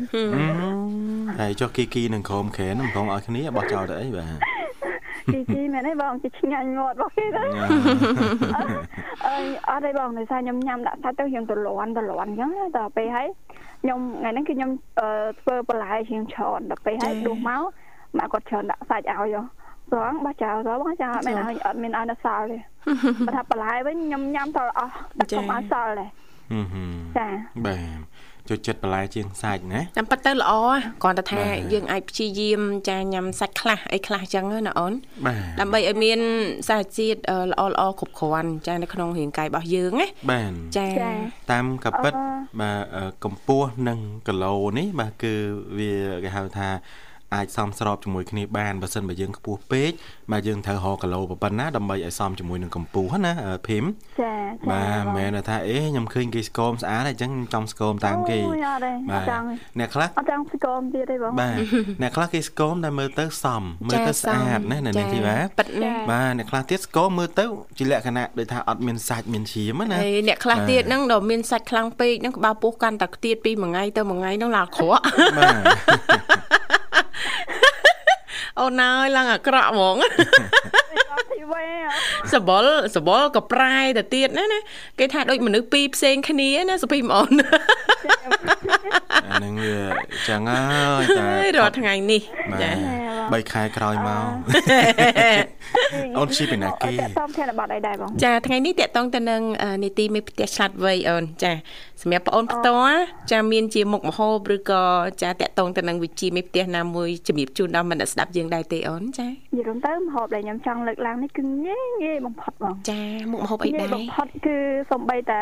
[1.39, 4.37] ហើយចុះគីគីនឹងក្រុមខែនមិនក្រុមឲ្យគ្នាបោះចោលទៅអីបាទ
[5.31, 7.43] ជីជីមែនទេបងជីឆ្ងាញ់មាត់បងគេទៅ
[9.27, 13.27] អើយអត់ទេបងដោយសារខ្ញុំញ៉ាំដាក់សាច់ទៅយើងទៅលន់ទៅលន់អញ្ចឹងណាដល់ពេលហើយ
[13.81, 15.07] ខ្ញុំថ្ងៃហ្នឹងគឺខ្ញុំអឺ
[15.41, 17.61] ធ្វើបន្លែជាងច្រើនដល់ពេលហើយដួសមក
[18.17, 19.43] ម៉ាក់គាត់ច្រើនដាក់សាច់ឲ្យហ៎
[19.89, 22.57] ស្រង់បោះចោលទៅបងចោលអត់មានឲ្យអត់មានឲ្យនៅសល់ទេ
[23.27, 26.09] បើថាបន្លែវិញខ្ញុំញ៉ាំទៅអស់តែខ្ញុំឲ្យសល់ដែរ
[26.51, 27.27] ហឹមហឹមចា
[27.65, 27.79] បាទ
[28.51, 30.51] ចូលចិត្តបន្លែជាងសាច់ណាតាមពិតទៅល្អ
[31.03, 34.93] គ្រាន់តែថាបាទយើងអាចព្យាយាមចាញ៉ាំសាច់ខ្លះអីខ្លះអញ្ចឹងណាអូន
[35.25, 36.19] បាទដើម្បីឲ្យមាន
[36.67, 41.11] សារជាតិអឺល្អល្អគ្រប់គ្រាន់ចានៅក្នុងរាងកាយរបស់យើងណាបាទចាចា
[41.51, 42.21] តាមកពិតអឺ
[42.61, 45.33] បាទអឺកម្ពស់និងគីឡូនេះបាទគឺ
[45.77, 46.69] វាគេហៅថា
[47.35, 49.91] អាចសមស្របជាមួយគ្នាបានបើសិនបើយើងខ្ពស់ពេក
[50.31, 53.83] បាទយើងត្រូវរកគីឡូប៉ុណ្ណាដើម្បីឲ្យសមជាមួយនឹងកម្ពស់ណាអឺភីម
[54.21, 61.57] ចាចាបាទមិនមែនថាអេខ្ញុំឃើញគេស្គមស្អាតហើយអញ្ចឹងខ្ញុំចង់ស្គមតាមគេអូយអត់ទេអបាទត់ចង់ទេអ្នកខ្លះអត់ចង់ស្គមទៀតទេបងបាទ
[62.01, 67.45] អ្នកខ្លះគេស្គមតែមើលទៅសមមើលទៅស្អាតណានៅនេះទីបាទប៉ិតណាបាទអ្នកខ្លះទៀតស្គមមើលទៅ
[67.77, 75.01] ជាលក្ខណៈដូចថាអត់មានសាច់មានឈាមណាហើយអ្នកខ្លះទៀតហ្នឹងដល់មានសាច់ខ្លាំងពេកហ្នឹងក្បាលពោះកាន់តែខ្ទៀតពីមួយថ្ងៃទៅមួយថ្ងៃហ្នឹងឡើងអាក្រក់
[75.37, 75.49] បា
[76.79, 76.80] ទ
[78.61, 79.95] អូនអើយឡើងអាក្រក់ហ្មង
[81.11, 81.65] អត់ទីវ៉េ
[82.33, 84.59] សបល់សបល់ក៏ប្រែទៅទៀតណាណា
[84.99, 87.33] គេថាដូចមនុស្សពីរផ្សេងគ្នាណាសុភីមអូន
[89.27, 89.79] អាហ្នឹងវា
[90.29, 92.21] ចឹងហើយតែហើយរាល់ថ្ងៃនេះ
[92.51, 92.75] បាចាទ
[93.47, 94.25] 3ខែក្រោយមក
[96.17, 101.51] អូនជីពីណាគេតតំធានបတ်អីដែរបងចាថ្ងៃនេះតកតងទៅនឹងអឺនីតិមេផ្ទះឆ្លាតវៃអូនចា
[102.01, 102.99] សម្រាប់បងអូនផ្ទាល់
[103.31, 104.83] ចាមានជាមុខម្ហូបឬក៏
[105.21, 114.55] ចាតកតងទៅនឹងវិជាមេផ្ទះណាមួយជំរាបជូនដល់មិត្តអ្នកស្ដាប់យើងដែរទេអូនចានិយាយរួមទៅម្ហូបដែលខ្ញុំចង់លើកឡើងនេះគឺងាយងាយបំផុតបងចាមុខម្ហូបអីងាដែយរបំផុតគឺ
[114.91, 115.41] សំបីតា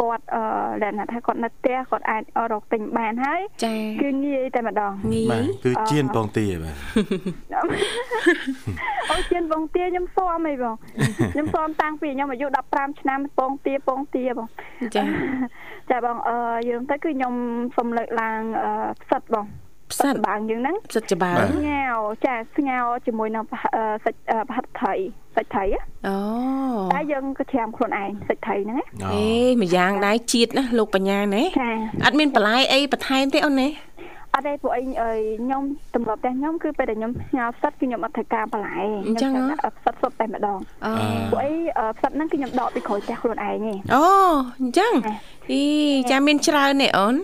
[0.00, 0.42] គាត់អឺ
[0.82, 6.76] ដែលណាថាគាត់នៅផ្ទះគាត់អាចរកទិញបានហើយចាគឺងាយតែម្ដងងាបាទយគឺជៀនបងទាបាទ
[9.10, 10.74] អូជៀនបងទាខ្ញុំស៊ាំអីបង
[11.34, 14.48] ខ្ញុំស៊ាំតាំងពីខ្ញុំអាយុ15ឆ្នាំពងទាពងទាបង
[14.96, 15.04] ចា
[15.90, 16.36] ចាបងអឺ
[16.68, 17.34] យើងទៅគឺខ្ញុំ
[17.76, 18.70] សុំលើកឡើងអឺ
[19.02, 19.46] ផ្សិតបង
[19.92, 24.94] ផ្សិតបាងយើងហ្នឹងផ្សិតច្បើងស្ងោរចាស្ងោរជាមួយនឹងប្រហិអឺសាច់អឺប្រហិតត្រី
[25.36, 26.16] សាច់ត្រីណាអូ
[26.94, 29.26] តែយើងក៏ច្រាមខ្លួនឯងសាច់ត្រីហ្នឹងណាអេ
[29.62, 31.70] ម្យ៉ាងដែរជាតិណាលោកបញ្ញាណាចា
[32.04, 33.68] អត់មានបន្លែអីបន្ថែមទេអូនណា
[34.34, 35.62] អត់ទេពួកអីអើយខ្ញុំ
[35.94, 40.92] ទម្លាប់ផ្ទះខ្ញុំគឺពេលដែលខ្ញុំស្ងោរផ្សិតគឺខ្ញុំអត់ត្រូវការបន្លែអញ្ចឹងហ៎ខ្ញុំផ្សិតសុទ្ធតែម្ដងអូ
[41.30, 44.04] ពួកអីអឺផ្សិតហ្នឹងគឺខ្ញុំដកពីក្រោយផ្ទះខ្លួនឯងឯងអូ
[44.60, 44.92] អញ្ចឹង
[45.50, 45.62] អី
[46.10, 47.14] ចាមានច្រើនទេអូន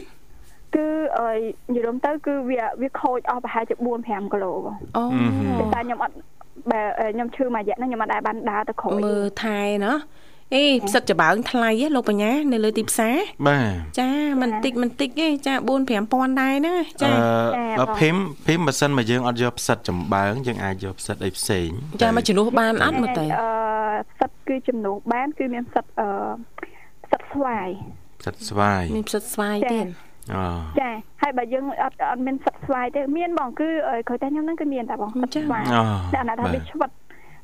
[0.77, 0.87] គឺ
[1.21, 1.39] អើយ
[1.75, 6.15] និយាយរួមទៅគឺវាវាខូចអស់ប្រហែលជា4 5គីឡូបងអូតែខ្ញុំអត់
[6.71, 9.95] បែបអឺខ្ញុំឈឺមួយរយៈហ្នឹងខ្ញុំអត់ដែរបានដើរទៅក្រោយមើលថែណា
[10.55, 13.17] អេផ្សិតច្បើងថ្លៃហ៎លោកបញ្ញានៅលើទីផ្សារ
[13.49, 14.11] បាទចា
[14.43, 15.69] មិនតិចមិនតិចទេចា4
[16.01, 17.15] 5000ដែរណាអចាឺ
[17.81, 21.69] បើភីមភីមបើសិនមកយើងអត់យកផ្សិតចំបើងយើងអាចយកផ្សិតអីផ្សេង
[22.03, 23.49] ចាមកជំនួសបានអត់មើលទៅអឺ
[24.13, 26.09] ផ្សិតគឺជំនួសបាន គឺមានផ្សិតអឺ
[27.05, 27.69] ផ្សិតស្វាយ
[28.21, 30.14] ផ្សិតស្វាយមានផ្សិតស្វាយទៀតអូ
[30.81, 30.91] ចា
[31.23, 35.83] ហើយបើយើងអត់អត់មានផ្សិតស្វាយទេមានបងគឺអឺក្រោយតែខ្ញុំហ្នឹងគឺមានតែបងផ្សិតស្វាយអូ
[36.13, 36.91] តែអាណាថាវាឆ្វិត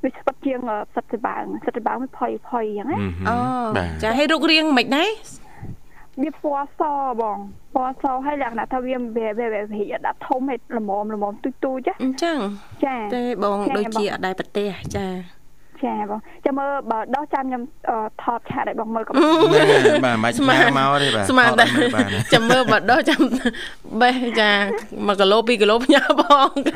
[0.04, 2.96] វាឆ្វិតជាងអឺផ្សិតស្បាងផ្សិតស្បាងវាផុយផុយអញ្ចឹងណា
[3.28, 3.36] អូ
[3.76, 5.10] បាទចាឲ្យរូបរាងមិនដែរ
[6.22, 6.82] វាពណ៌ស
[7.20, 7.38] បង
[7.74, 12.36] ពណ៌សហើយលក្ខណៈថាវាវាវាវាវាដាក់ធំឲ្យល្មមល្មមទូចទូចណាអញ្ចឹង
[12.84, 15.06] ចាទេបងដូចជាអត់ដែរប្រទេសចា
[15.84, 19.16] ចាបងចាំមើលបើដោះចាំខ្ញុំអឺថតឆាតឲ្យបងមើលក៏ណែ
[20.04, 23.20] បាទមិនស្មានមកទេបាទស្មានតែថតឲ្យមើលបានណាចាំមើលមកដោះចាំ
[24.00, 24.50] បេះចា
[24.88, 26.72] 1គីឡូ2គីឡូផ្ញើបងអេអត់ទេ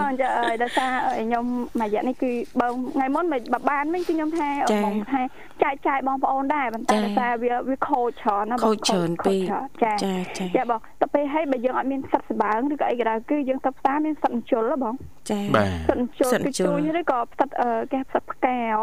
[0.00, 1.44] បងចាអើយដោយសារអើយខ្ញុំ
[1.80, 4.48] មួយរយៈនេះគឺបើថ្ងៃមុនមិនបើបានវិញគឺខ្ញុំថា
[4.84, 5.22] បងថា
[5.62, 9.40] ចែកចាយបងប្អូនដែរប៉ុន្តែដោយសារវាវាខូចច្រើនណាបងខូចច្រើនពេក
[9.82, 14.94] ចាចាចាចាបងទៅពេលឲ្យបើយើងអត់មានសត្វស្បើងឬក៏អីក៏ដោយគឺយើងទៅផ្សារមានសត្វអញ្ជុលហ៎បង
[15.30, 18.82] ចាបាទសត្វអញ្ជុលសត្វអគឺញ្ជុលជួយឬក៏ផ្សិតអឺគេផ្សិតផ្កាហ៎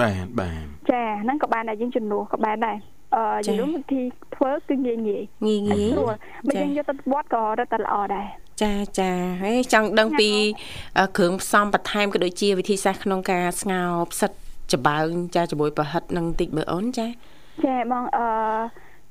[0.00, 2.78] បាទបាទចាហ្នឹងក៏បានដែរយើងជំនួសក៏បានដែរ
[3.16, 4.02] អឺនិយាយរួមវិធី
[4.34, 6.14] ធ្វើគឺងាយងាយងាយងាយស្រួល
[6.46, 8.26] បើយើងយកទៅវត្តក៏រត់តែល្អដែរ
[8.62, 9.10] ចាចា
[9.42, 10.30] ហើយចង់ដឹងពី
[10.98, 14.30] អឺគ្រឿងផ្សំបន្ថែមក៏ដូចជាវិធីសាស្ត្រក្នុងការស្ងោរផ្សិត
[14.74, 17.06] ច្បើងចាជាមួយប្រហិតនឹងតិចមើលអូនចា
[17.64, 18.26] ចាបងអឺ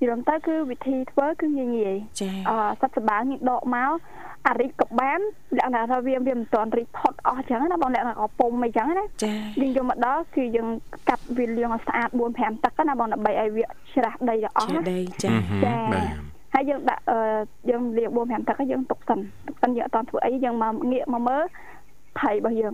[0.02, 3.92] និយាយទៅគឺវិធីធ្វើគឺងាយងាយចាអឺសត្វសបាងនេះដកមក
[4.48, 5.20] អារីកក៏បាន
[5.58, 10.68] លក្ខណៈថាវាវាមិនទាន់រីកផុតអស់អញ្ចឹងណាបងលក្ខណៈកពុំអីចឹងណាចាយើងយកមកដល់គឺយើង
[11.10, 15.32] កាត់វាលាងឲ្យស្អាត4 5ទឹកណាបងដើម្បីឲ្យវាច្រាស់ដីទៅអស់ជាណាដីចា
[15.64, 17.20] ចាបាទ ហើយយើងដាក់អឺ
[17.70, 21.44] យើងលាង4 5ទឹកហើយយើងទុកសិនទុកសិនយើងអត់តន់ធ្វើអីយើងមកងាកមកមើល
[22.22, 22.74] ថៃរបស់យើង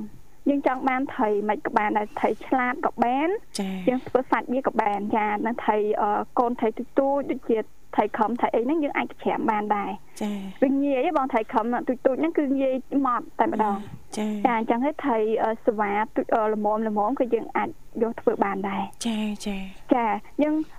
[0.50, 3.28] យើងចង់បានថៃមិនក៏បានដែរថៃឆ្លាតក៏បាន
[3.60, 6.10] ចាយើងធ្វើសាច់វាក៏បានចានៅថៃអឺ
[6.40, 7.58] កូនថៃទូទូចដូចជា
[7.96, 10.32] ថៃខំថៃអីហ្នឹងយើងអាចច្រាមបានដែរចា
[10.64, 12.76] វាងាយទេបងថៃខំទូចទូចហ្នឹងគឺងាយ
[13.08, 13.78] មកតែម្ដង
[14.18, 17.70] ចាចាអញ្ចឹងហើយថៃអឺសវ៉ាទូចអឺល្មមល្មមគឺយើងអាច
[18.02, 19.58] យកធ្វើបានដែរចាចា
[19.94, 20.06] ចា
[20.44, 20.77] យើងអឺ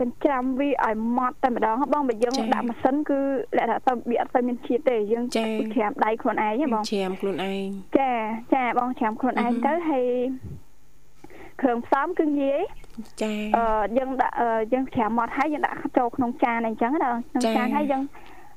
[0.00, 3.18] កញ្ច្រាំវាឲ្យម៉ត់តែម្ដងបងបើយើងចា៎ដាក់ម៉ាស៊ីនគឺ
[3.56, 7.66] លក្ខណៈទៅវាអត់ទៅមានជាតិទេយើងចា៎ច្រាមដៃខ្លួនឯងហ៎បងច្រាមខ្លួនឯង
[7.98, 8.12] ចា
[8.54, 10.06] ចាបងច្រាមខ្លួនឯងទៅហើយ
[11.62, 12.60] គ្រឿងផ្សំគឺងាយ
[13.22, 13.64] ចាអឺ
[13.98, 18.02] យើងដាក់អឺយើងច្រាមម៉ត់ហើយយើងដាក់ចូលក្នុងចានអីចឹងណាក្នុងចា៎ចានហើយយើង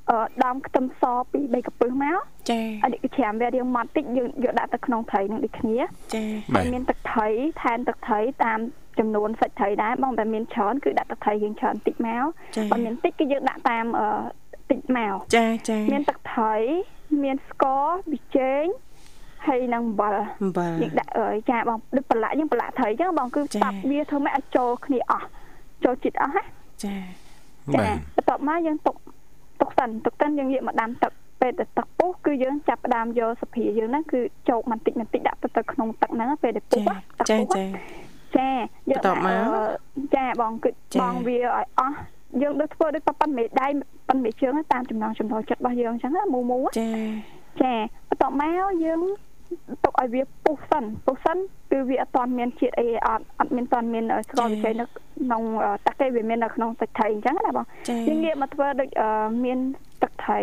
[0.10, 2.18] អឺដំខ្ទឹមសពីរបីក្រពឹសមក
[2.50, 5.78] ចាអត់ច្រាមវារៀងម៉ត់តិចយើងយកដាក់ទៅក្នុងត្រីនឹងដូចគ្នា
[6.16, 7.28] ចាបាហើទយមានទឹកត្រី
[7.62, 8.60] ថែមទឹកត្រីតាម
[9.00, 14.08] ចំនួនសាច់ត្រីដែរបងតែមានច្រើនគឺដាក់ទឹកត្រីយើងច្រើនតិចមកចាបើមានតិចគឺយើងដាក់តាមអឺ
[14.72, 16.56] តិចមកចាចាមានទឹកត្រី
[17.24, 18.66] មានស្ករប៊ីចេង
[19.48, 25.28] ហើយនឹងអំបិលអំបិលយើងដាក់អឺចាបងដូចប្រឡាក់យើងប្រឡាក់ត្រីអញ្ចឹងបងគឺចា៎ស្តាប់វាធ្វើម៉េចឲ្យចូលគ្នាអស់
[25.84, 26.44] ចូលចិត្តអស់ណា
[26.84, 26.96] ចា
[27.74, 28.96] បាទបន្ទាប់មកយើងទុក
[29.62, 38.05] ទុកសិនទុកសិនយើងយកមកដាំទឹកពេលតែទឹកពុះគឺយើងចាប់ផ្ដើមយកសុភាយើងហ្នឹងគឺចោកបន្តិចបន្តិចដាក់ទៅទៅក្នុងទឹកហ្នឹងពេលដែលពុះចាណាទឹកចាពុះណាចា
[38.38, 38.50] ចា
[38.90, 39.42] យើងបន្ទាប់មក
[39.98, 41.96] អឺចាបងគឺចាបងវាឲ្យអស់
[42.42, 43.68] យើងដូចធ្វើដូចប៉ុណ្ណេះដៃ
[44.08, 46.92] ប៉ុណ្ណេះជើងតាមចំណងចំណូលចិត្តរបស់យើងអញ្ចឹងណាមូមូចា
[47.62, 47.74] ចា
[48.10, 48.50] បន្ទាប់មក
[48.86, 49.02] យើង
[49.84, 51.38] ទុកឲ្យវាពុះសិនពុះសិន
[51.72, 55.42] គឺវាអត់ទាន់មានជាតិអីអត់អត់មានទាន់មានស្ករវិជ័យនៅក្នុង
[55.86, 59.10] ទឹកទេវាមាននៅក្នុងសាច់ត្រីអញ្ចឹងណាបងចាយើងងាកមកធ្វើដូចអឺ
[59.44, 59.60] មាន
[60.02, 60.42] ទឹកត្រី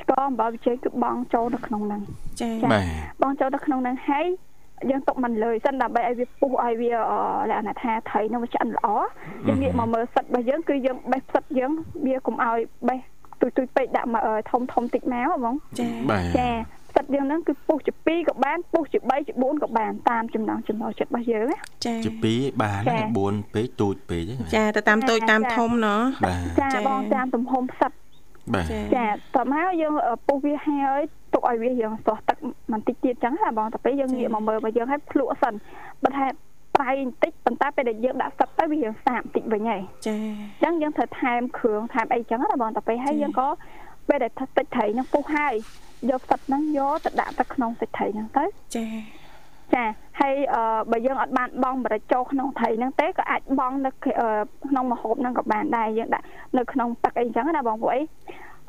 [0.00, 2.02] ស្ករអំបិលវិជ័យគឺបងចូលនៅក្នុងហ្នឹង
[2.40, 2.84] ចាបាទ
[3.22, 4.26] បងចូលទៅក្នុងហ្នឹងហើយ
[4.90, 7.18] យើងទុកមិនលើយសិនដើម្បីឲ្យវាពុះឲ្យវាអឺ
[7.50, 8.88] លក្ខណៈថាត្រីនឹងវាឆ្អិនល្អ
[9.48, 11.72] យើងងាកមកមើលសិតរបស់យើងគឺយើងបេះផ្សិតយើង
[12.06, 12.58] វាកុំឲ្យ
[12.88, 12.98] បេះ
[13.40, 16.48] ទុយទុយពេកដាក់មកអឺធំធំតិចមកហ្មងចាបាទចា
[16.90, 28.05] ផ្សិតយើងហ្នឹងគឺពុះជា2ក៏បានពុះជា3ជា4ក៏បានតាមចំណងចំណូលចិត្តរបស់យើងណាចាជា2បានចា៎4ពេកទូចពេកហ្នឹងចាទៅតាមតូចតាមធំណោះបាទចាចា៎បងតាមទំហំផ្សិតបាទ
[28.72, 31.00] ចាចាតមកយើងអឺពុះវាហើយ
[31.32, 32.36] ទុកឲ្យវាយើងស្រស់ទឹក
[32.72, 35.54] បន្តិចទៀតចឹងណាបងតែពេលយើងងាកមកមើលមកយើងឲ្យភ្លក់សិន
[36.04, 36.26] បើថា
[36.76, 43.48] ប្រៃបន្តិចប៉ុន្តែពេលដែលយើងដាក់ទឹកទៅវាយើងសាបបន្តិចវិញហើយចាអញ្ចឹងយើងត្រូវថែមគ្រឿងថែមអីចឹងណាបងតែពេលហើយយើងក៏
[44.08, 45.54] ពេលដែលទឹកត្រីហ្នឹងពុះហើយ
[46.10, 48.44] យកទឹកហ្នឹងយកទៅដាក់ទៅក្នុងទឹកត្រីហ្នឹងទៅ
[48.76, 48.86] ចា
[49.74, 49.84] ចា
[50.20, 54.28] ហើយអឺបើយើងអត់បានបង់បរិចចូលក្នុងត្រីហ្នឹងទេក៏អាចបង់នៅអឺ
[54.70, 56.26] ក្នុងម្ហូបហ្នឹងក៏បានដែរយើងដាក់
[56.56, 58.02] នៅក្នុងទឹកអីចឹងណាបងពួកអី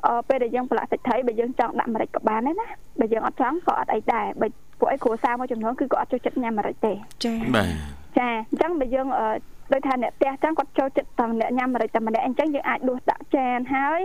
[0.06, 2.68] អឺពេលដែលយើងប្រឡាក់សាច់ត្រីបើយើងចង់ដាក់ម្រេចក៏បានដែរណា
[3.00, 4.48] បើយើងអត់ចង់ក៏អត់អីដែរបើ
[4.80, 7.70] ពួកអីគ្រួសារមួយចំនួនគឺក៏អត់ចូលចិត្តញ៉ាំម្រេចទេចាបាទ
[8.18, 9.28] ចាអញ្ចឹងបើយើងអឺ
[9.74, 14.00] ដូចថាអ្នកផ្ទះចឹងគាត់ចូលចិត្តតែម្នាក់ញ៉ាំម្រេចតែម្នាក់អញ្ចឹងយើងអាចដួសដាក់ចានហើយ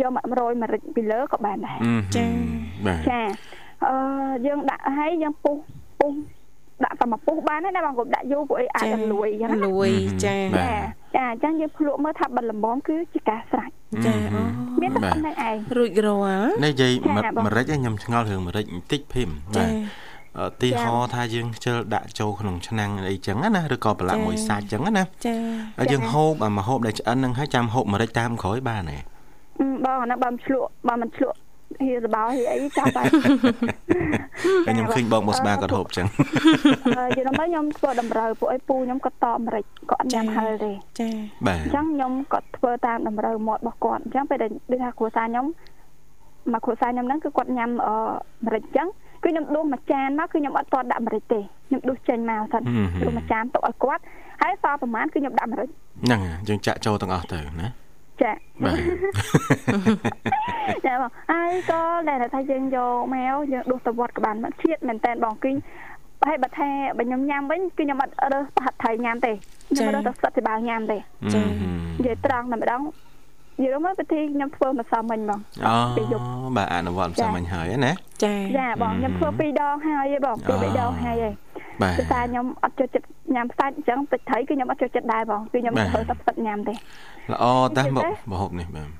[0.00, 1.78] យកមករយម្រេចពីលើក៏បានដែរ
[2.16, 2.26] ចា
[2.86, 3.20] បាទចា
[3.86, 3.94] អឺ
[4.46, 5.56] យើងដាក់ឲ្យយើងពុះ
[6.00, 6.12] ពុះ
[6.84, 9.88] ដាក់តែមកពុះបានហើយណាបងគាត់ដាក់យូរពួកអីអាចឲ្យលួយអញ្ចឹងណាលួយ
[10.24, 13.70] ចាបាទចាចាអញ្ចឹងយើងភ្លក់មើលថាបិទលំបំគឺជាការស្រេច
[14.06, 14.42] ចាអូ
[14.80, 19.72] មានតែបាទប៉ុណ្្នឹងឯងរួចរាល់នេះនិយាយចាបងម្រេចឯងខ្ញុំឆ្ងល់រឿងម្រេចបន្តិចភីមចាបាទ
[20.38, 25.36] អឺទីហោថាយើងខ្ជិលដាក់ចូលក្នុងឆ្នាំងអីចឹងណាឬក៏ប្រឡាក់ចា៎មួយសាច់ចឹងណាចា
[25.78, 28.98] ហើយយើងហូបអាមកហូបដែលឆ្អិនហ្នឹងហើយចាំហូបម្រេចតាមក្រោយបានទេ
[29.60, 31.36] អឺបងអាហ្នឹងបើមិនឆ្លក់បើមិនឆ្លក់
[31.84, 33.02] ហៀសបោហៀអីចោលតែ
[34.66, 36.06] ហើយខ្ញុំឃើញបងមកស្បាគាត់ហូបចឹង
[36.98, 41.08] អឺយល់មកខ្ញុំធ្វើតម្រូវពួកអីពូខ្ញុំក៏តអាមេរិកក៏អត់ញ៉ាំហិលទេចា
[41.46, 45.46] បាទអញ្ចឹងខ្ញុំក៏ធ្វើតាមតម្រូវមាត់របស់គាត់អញ្ចឹងពេលដែលដូចថាគ្រួសារខ្ញុំ
[46.52, 47.94] មកគ្រួសារខ្ញុំហ្នឹងគឺគាត់ញ៉ាំអឺ
[48.46, 48.88] ម្រេចអញ្ចឹង
[49.24, 52.62] គឺខ្ញុំដួសមួយចានមកគឺខ្ញុំអត់ទាន់ដាក់ម្រេចទេខ្ញុំដួសចេញមកសិន
[53.02, 54.02] ដួសមួយចានទុកឲ្យគាត់
[54.42, 57.68] ហើយសល់ប្រហែលគឺខ្ញុំដាក់ម្រេចហ្នឹងហើយយើងចាក់ចូលទាំងអស់ទៅណា
[58.22, 58.32] ចា
[58.64, 58.78] បាទ
[60.86, 65.52] ចាបងហើយក៏ដែលថាយើងយកមកយើងដួសទៅវត្តក៏បានមកជាតិមែនតើបងគឺ
[66.28, 69.32] ហើយបើថាបើខ្ញុំញ៉ាំវិញគឺខ្ញុំអត់រើសប្រហិតថៃញ៉ាំទេ
[69.68, 70.98] ខ្ញុំរើសតែស្លឹកទីបាវញ៉ាំទេ
[71.34, 71.42] ចា
[71.98, 72.82] និយាយត្រង់តែម្ដង
[73.60, 76.22] និយាយមកពិធីខ្ញុំធ្វើម្សិលមិញបងអូពេលយប់
[76.56, 77.92] បាទអនុវត្តផ្សាមិញហើយណា
[78.24, 81.34] ចាចាបងខ្ញុំធ្វើពីរដងហើយឯងបងពីរបីដងហើយឯង
[81.82, 86.74] បាទគឺថាខ្ញុំអត់ចូលចិត្តញ៉ាំសាច់អញ្ចឹងទឹកត្រីគឺខ្ញុំអត់ចូលចិត្តដែរបងគឺខ្ញុំបាទធ្វើតែផ្សិតញ៉ាំទេ
[87.32, 87.44] ល្អ
[87.76, 88.90] តាស់មកមកហូបនេះបាទ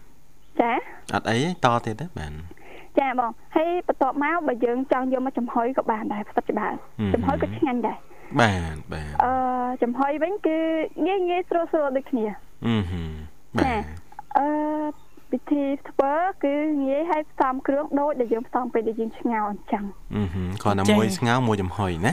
[0.61, 0.73] ចា
[1.15, 2.33] អត់អីទេតទៀតទេបាទ
[2.99, 6.77] ចាបងហើយបន្ទាប់មកបើយើងចង់យកមកចំហុយក៏បានដែរផ្សិតច្បាស់
[7.15, 7.99] ចំហុយក៏ឆ្ងាញ់ដែរ
[8.41, 9.33] បាទបាទអឺ
[9.83, 10.57] ចំហុយវិញគឺ
[11.07, 12.25] ងាយងាយស្រួលស្រួលដូចគ្នា
[12.67, 13.83] អឺហឹមចបាទ
[14.39, 14.47] អឺ
[15.31, 16.13] ពិធីធ្វើ
[16.45, 19.85] គឺងាយឲ្យផ្សំគ្រឿងដូចដែលយើងផ្សំពេលដែលយើងឆ្ងោរអញ្ចឹង
[20.17, 22.13] អឺហឹមគ្រាន់តែមួយស្ងោរមួយចំហុយណា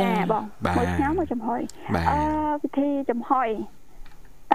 [0.00, 1.60] ចាបងបាទមួយឆ្ងោរមួយចំហុយ
[1.94, 2.20] បាទអឺ
[2.62, 3.48] ពិធីចំហុយ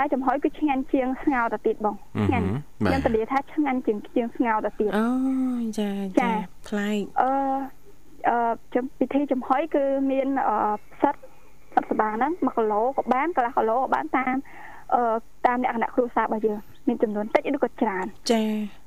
[0.02, 2.46] តែចំហុយគឺឆ្ងាញ់ជាងស្ងោរទៅទៀតបងអឺឆ្ងាញ់
[2.86, 5.08] បាទខ្ញុំទៅនិយាយថាឆ្ងាញ់ជាងជាងស្ងោរទៅទៀតអូ
[5.80, 6.32] ចាចាចា
[6.68, 7.32] ប្លែកអឺ
[8.30, 10.58] អឺចំពិធីចំហុយគឺមានអឺ
[10.94, 11.16] ផ្សិត
[11.72, 14.36] ផ្សិតសបាហ្នឹង1គីឡូក៏បានកន្លះគីឡូក៏បានតាម
[14.96, 15.02] អឺ
[15.46, 18.44] តាមលក្ខណៈគ្រួសាររបស់យើងមានចំនួនតិចឬក៏ច្រើនចា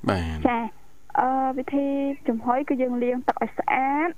[0.09, 0.59] បាទចា
[1.21, 1.87] អឺវិធី
[2.29, 4.11] ចំហុយគឺយើងលាងទឹកឲ្យស្អាត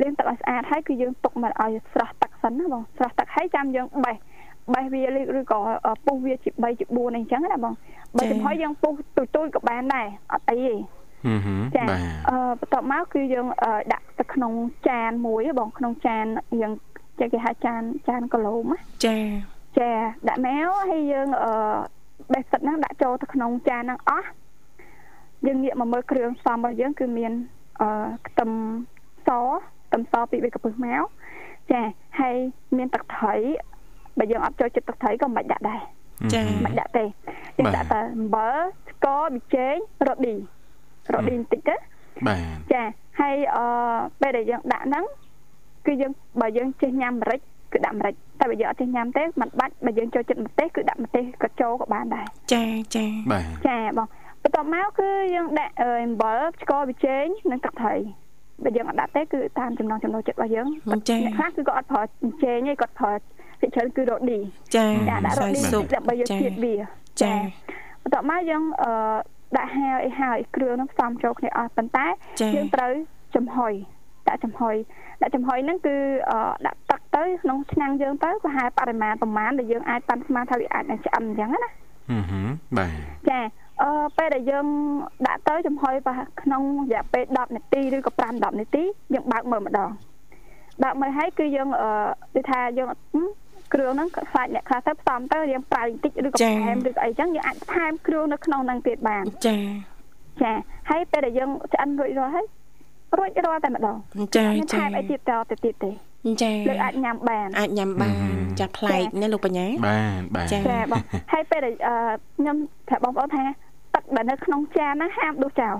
[0.00, 4.16] លាងទឹកឲ្យស្អាតហើយគឺយើងទុកមកឲ្យស្រស់ទឹកសិនណាបងស្រស់ទឹកហើយចាំយើងបេះ
[4.74, 5.58] បេះវាឬឬក៏
[6.06, 7.74] ពុះវាជា3ជា4អីចឹងណាបង
[8.16, 10.74] បើចំហុយយើងពុះទូចទូចក៏បានដែរអត់អីទេ
[11.26, 14.52] អឺហឹមចាបាទអឺបន្ទាប់មកគឺយើងអឺដាក់ទៅក្នុង
[14.88, 16.24] ចានមួយហ៎បងក្នុងចាន
[16.60, 16.72] យើង
[17.18, 18.76] ចេះគេហៅចានចានគីឡូណា
[19.06, 19.16] ចា
[19.78, 19.90] ចា
[20.28, 21.52] ដាក់មកហើយយើងអឺ
[22.32, 24.28] បេះទឹកហ្នឹងដាក់ចូលទៅក្នុងចានហ្នឹងអស់
[25.46, 27.32] យើងងាកមកមើលគ្រឿងផ្សំរបស់យើងគឺមាន
[27.80, 28.50] អឺខ្ទឹម
[29.28, 29.30] ស
[29.86, 31.02] ខ្ទឹមសពីរបីកំពឹសមក
[31.72, 31.80] ចា
[32.20, 32.36] ហើយ
[32.76, 33.34] មានទឹកត្រី
[34.18, 35.80] បើយើងអត់ចូលចិត្តទឹកត្រីក៏មិនបាច់ដាក់ដែរ
[36.34, 37.04] ចាមិនបាច់ដាក់ទេ
[37.56, 38.56] យើងបាទដាក់តែអំបិល
[38.90, 39.74] ស្ករប៊ីចេង
[40.06, 40.34] រ៉ូឌី
[41.12, 41.74] រ៉ូឌីបន្តិចទៅ
[42.26, 42.82] បាទចា
[43.20, 43.64] ហើយអឺ
[44.20, 45.04] ពេលដែលយើងដាក់ហ្នឹង
[45.86, 47.40] គឺយើងបើយើងចេះញ៉ាំម្រេច
[47.72, 52.64] គឺដាក់ម្រេចតែបើយើងអត់ចេះញ៉ាំទេមិនបាច់បើយើងចូលចិត្តម្ទេសគឺដាក់ម្ទេសក៏ចូលក៏បានដែរចា
[52.96, 54.08] ចាបាទចាបង
[54.42, 57.94] បន្ទាប់មកគឺយើងដាក់អឺអំបិលស្ករប៊ីចេងនិងទឹកត្រី
[58.64, 60.66] បើយើងអត់ដាក់ទេគឺតាមចំណង់ចំណូលចិត្តរបស់យើង
[61.08, 63.12] ចាអ្នកខ្លះគឺគាត់អត់ប្រើអញ្ចេងទេគាត់ប្រើ
[63.60, 64.38] ភាគច្រើនគឺរ៉ូឌី
[64.76, 66.74] ចាចាដាក់រ៉ូឌីស៊ុបដើម្បីយកជាតិវា
[67.22, 67.34] ចា
[68.02, 68.92] បន្ទាប់មកយើងអឺ
[69.56, 72.06] ដាក់ហាវអីហើយគ្រឿងហ្នឹងផ្សំចូលគ្នាអស់ប៉ុន្តែ
[72.40, 72.92] ចាយើងត្រូវ
[73.36, 73.72] ចំហុយ
[74.28, 74.74] ដាក់ចំហុយ
[75.22, 75.96] ដាក់ចំហុយហ្នឹងគឺ
[76.30, 81.70] អឺដាក់ទឹកទៅក្នុងឆ្នាំងយើងទៅប្រហែលបរិមាណប្រមាណដែលយើងអាចប៉ាន់ស្មានថាវាអាចនឹងឆ្អិនអញ្ចឹងណា
[82.10, 82.90] អឺហឹមបាទ
[83.30, 83.40] ចា
[83.82, 84.66] អឺពេលដែលយើង
[85.26, 89.90] ដាក់ទៅចំហុយប្រហែលក្នុងរយៈពេល10នាទីឬក៏5 10នាទីយើងបើកមើលម្ដង
[90.82, 91.90] បើកមើលហើយគឺយើងអឺ
[92.34, 93.26] ដូចថាយើងហឹម
[93.72, 99.56] គ្រឿងហ្នឹងខ្លាចអ្នកខ្លះទៅផ្សំទៅរៀងប្រៃបន្តិចឬក៏ចាបន្ថែមឬក៏អីចឹងយើងអាចថែមគ្រឿងនៅក្នុងហ្នឹងទៀតបានចា
[100.42, 100.52] ចា
[100.90, 102.46] ហើយពេលដែលយើងឆ្អិនរួចរាល់ហើយ
[103.18, 103.96] រួចរាល់តែម្ដង
[104.36, 105.90] ចាមានថែចាមអីទៀតតទៅទៀតទេ
[106.42, 108.14] ចាលើអាចញ៉ាំបានអាចញ៉ាំបាន
[108.60, 111.02] ចាប្លែកណាលោកបញ្ញាបាទបាទចាចាបង
[111.32, 111.94] ហើយពេលដែលអឺ
[112.36, 112.56] ខ្ញុំ
[112.88, 113.44] ប្រាប់បងប្អូនថា
[113.94, 115.74] ទឹកដែលនៅក្នុងចានហ្នឹងហាមដួសចោល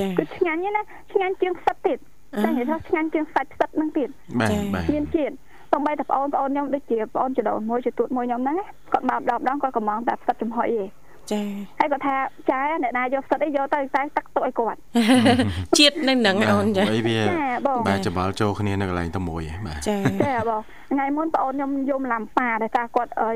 [0.00, 1.98] ចាគឺឆ្ងាញ់ណាស់ឆ្ងាញ់ជាងផ្សិតទៀត
[2.44, 4.08] តែនិយាយថាឆ្ងាញ់ជាងសាច់ផ្សិតហ្នឹងទៀត
[4.40, 5.34] បាទចាបាទមានជាតិ
[5.74, 10.88] សូម្បីតែបងប្អូនខ្ញុំដូចជាបងប្អូនចដូនមួយជាទួតមួយខ្ញុំហ្នឹងណាគាត់មកដល់ម្ដងគាត់កំងតែផ្សិតចំហុយឯង
[11.32, 11.42] ចា
[11.80, 12.16] ហើយគាត់ថា
[12.50, 14.78] ចាអ្នកណាយកផ្សិតអីយកទៅតែទឹកទុកឲ្យគាត់
[15.78, 20.60] ជាតិនៅនឹងអូនចាអីវាចាបងបាទច្បល់ចូលគ្នានៅកន្លែងតែមួយហ៎បាទចាចាបង
[20.92, 23.30] ថ្ងៃមុនបងអូនខ្ញុំយំឡាំប៉ាដែលថាគាត់អី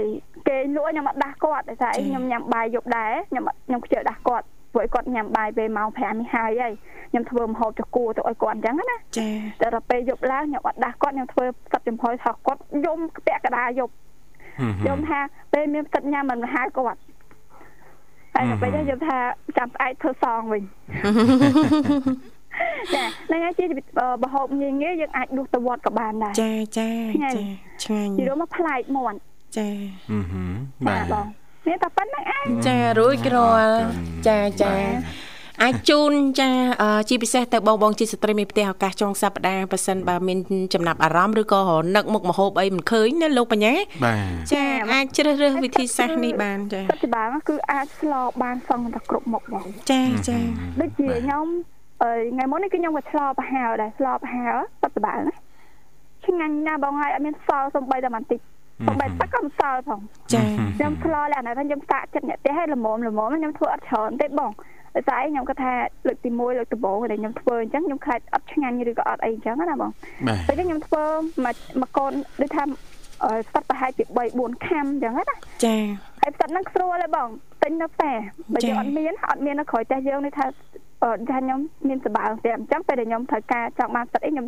[0.49, 6.73] គេលក់ខ្ញុំអត់ដាស់គាត់ដែលថាអីខ្ញុំញ៉ាំបាយយប់ដែរខ្ញុំអត់ខ្ញុំខ្ជិលដាស់គាត់ ព្រោះឲ្យគាត់ញ៉ាំបាយពេលម៉ោង5នេះហើយហើយ
[7.11, 9.29] ខ្ញុំធ្វើម្ហូបចកួរទៅឲ្យគាត់អញ្ចឹងណាចា
[9.61, 13.93] តែដល់ពេលយប់ឡើងខ្ញុំអត់ដាស់គាត់ខ្ញុំធ្វើផ្សិតចំហុយថោះគាត់យំពាក់កណ្ដាលយប់
[14.61, 15.19] ហឹមហឹយមំថា
[15.53, 17.01] ពេលមានផ្សិតញ៉ាំមិនហៅគាត់
[18.35, 19.19] ហើយដល់ពេលហ្នឹងយំថា
[19.57, 20.63] ចាំស្អែកធ្វើសងវិញ
[22.95, 23.65] ចាហ្នឹងហើយជា
[24.23, 26.89] បហូបងាយងាយយើងអាចដួសទៅវត្តក៏បានដែរចាចា
[27.37, 27.43] ចា
[27.85, 29.19] ឆ្ងាញ់និយាយមកប្លែកមាត់
[29.59, 29.69] ចា
[30.09, 33.81] ហឹមហឹមបាចាទបងមា នតែប៉ុណ្្នឹងឯងចារួចរាល់
[34.27, 34.73] ចាចា
[35.63, 36.51] អាចជូនចា
[36.83, 40.39] អឺជាពិសេសទៅបងបងជាស្ត្រីមានផ្ទះឱកាសចុងសប្តាហ៍ប៉ះសិនបើមាន
[40.75, 41.61] ចំណាប់អារម្មណ៍ឬក៏
[41.97, 50.39] នឹកមុខមហូបអីមិនឃើញណាលោកបញ្ញាបាទចាអាចជ្រើសរើសវិធីសាស្ត្រនេះបានចាសិទ្ធិបាលគឺអាចស្លបានសងតែគ្រប់មុខបងចាចា
[50.81, 51.47] ដូចជាខ្ញុំ
[52.03, 55.35] អឺថ្ងៃមុននេះគឺខ្ញុំក៏ឆ្លប្រហើរដែរឆ្លប្រហើរសិទ្ធិបាលណា
[56.27, 58.41] ឆ្ងាញ់ណាស់បងហើយអត់មានសល់សំបីតែបន្តិច
[58.87, 60.01] សំបីទឹកក៏មិនសល់ផង
[60.35, 60.43] ចា
[60.77, 64.51] ខ្ញុំឆ្លលក្ខណៈថាខ្ញុំតាក់ចិត្តអ្នកផ្ទះឲ្យល្មមល្មមខ្ញុំធ្វើអត់ច្រើនទេបង
[64.95, 65.73] តែស្អីខ្ញុំគាត់ថា
[66.07, 69.91] លើកទី1លើកដំបូងដែលខ្ញុំធ្វើអញ្ចឹងខ្ញុំខ្លាចអត់ឆ្ងាញ់ឬក៏អត់អីអញ្ចឹងណាបង
[70.27, 71.05] បាទពេលនេះខ្ញុំធ្វើ
[71.45, 72.63] មកមកកូនដូចថា
[73.25, 75.25] អឺស្ទាត់ប្រហែលជា3 4ខាំអញ្ចឹងណា
[75.65, 75.77] ចា
[76.21, 77.29] ហើយផ្សិតហ្នឹងស្រួលទេបង
[77.63, 78.17] ទិញនៅផ្សារ
[78.55, 80.47] បើយើងអត់មានអត់មាននៅក្រោយផ្ទះយើងនេះថា
[81.05, 84.47] អឺថាខ្ញុំមានសបាល់ផ្ទះអញ្ចឹងពេលដែលខ្ញុំត្រូវការចង់បានផ្សិតអីខ្ញុំ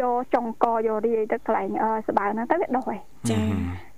[0.00, 3.38] យកចុងកយករាយទៅកន្លែងអឺសបាល់ហ្នឹងទៅវាដោះហើយចា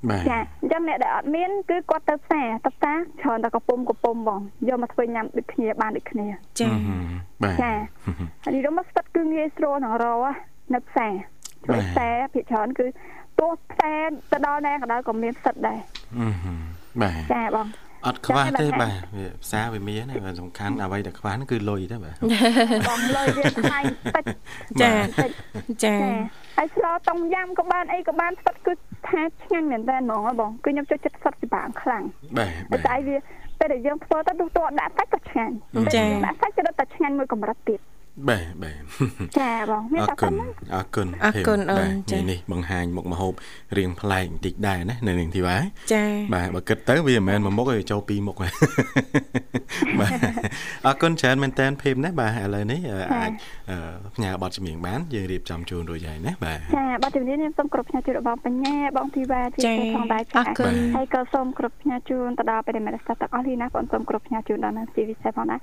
[0.09, 6.27] បាទចាអញ្ចឹងអ្នកដែលអត់មានគឺគាត់ទៅផ្សារទៅផ្សារច្រើនតែកំពុំកំពុំបងយកមកធ្វើញ៉ាំដូចគ្នាបានដូចគ្នា
[6.61, 6.69] ចា
[7.43, 7.73] បាទចា
[8.45, 10.25] ហើយនេះមកស្វិតគឺងាយស្រួលនឹងរក
[10.75, 11.13] នៅផ្សារ
[11.65, 12.87] ព្រោះផ្សារភាគច្រើនគឺ
[13.41, 15.79] ទោះផ្សារទៅដល់ណាក៏ដោយក៏មានផ្សិតដែរ
[17.03, 17.67] បាទចាបង
[18.07, 22.17] អត់ខ្វះទេបាទវាផ្សារវាមានហើយសំខាន់អ្វីដែលខ្វះហ្នឹងគឺលុយទេបាទ
[22.89, 23.79] បងលើយវាថ្លៃ
[24.17, 24.25] តិច
[24.83, 25.31] ចាតិច
[25.85, 25.97] ចាចា
[26.57, 28.73] ហើយស្លតុងយ៉ាំក៏បានអីក៏បានស្វិតគឺ
[29.09, 32.03] ថាឆ្ងាញ់មែនតើហ្មងហ៎បងគឺខ្ញុំចូលចិត្តស្វិតពីបាងខ្លាំង
[32.39, 33.17] បាទតែបាទតែវា
[33.59, 37.81] ពេលដែលយើងធ្វើទៅទោះតដាក់សាច់ក៏ឆ្ងាញ់ពេលដែលយើងដាក់សាច់ក៏ដល់តែឆ្ងាញ់មួយកម្រិតទៀត
[38.29, 38.81] បាទបាទ
[39.39, 43.33] ចាបងមានអរតែគុប៉ុណណ្ណឹងអរគុណអរគុណភីមអូនបាទចា៎ថ្ងៃនេះបង្ហាញមុខម្ហូប
[43.77, 45.57] រៀងប្លែកបន្តិចដែរណានៅនឹងធីវ៉ា
[45.93, 46.05] ចា
[46.35, 48.53] បាទបើគិតទៅវាមិនមែនមួយមុខទេចូលពីរមុខហើយ
[50.01, 50.11] បាទ
[50.87, 53.31] អរគុណច្រើនមែនតើភីមណាបាទឥឡូវនេះអឺអាច
[53.71, 53.79] អឺ
[54.15, 65.61] ផ្ញើប័ណ្ណចម្រៀងបានយើងរៀបចំជូនរួចហើយណាបាទចាបាទជំនាញខ្ញុំសូមគ្រប់ផ្ញើជូនរបស់បញ្ញាបងធីវ៉ាជាចាផងដែរអចារគុណហើយក៏សូមគ្រប់ផ្ញើជូនទៅដល់បរិមាណស្តាប់ទាំងអស់នេះណាបងសូមគ្រប់ផ្ញើជូនដល់នាងជាពិសេសផងដែរ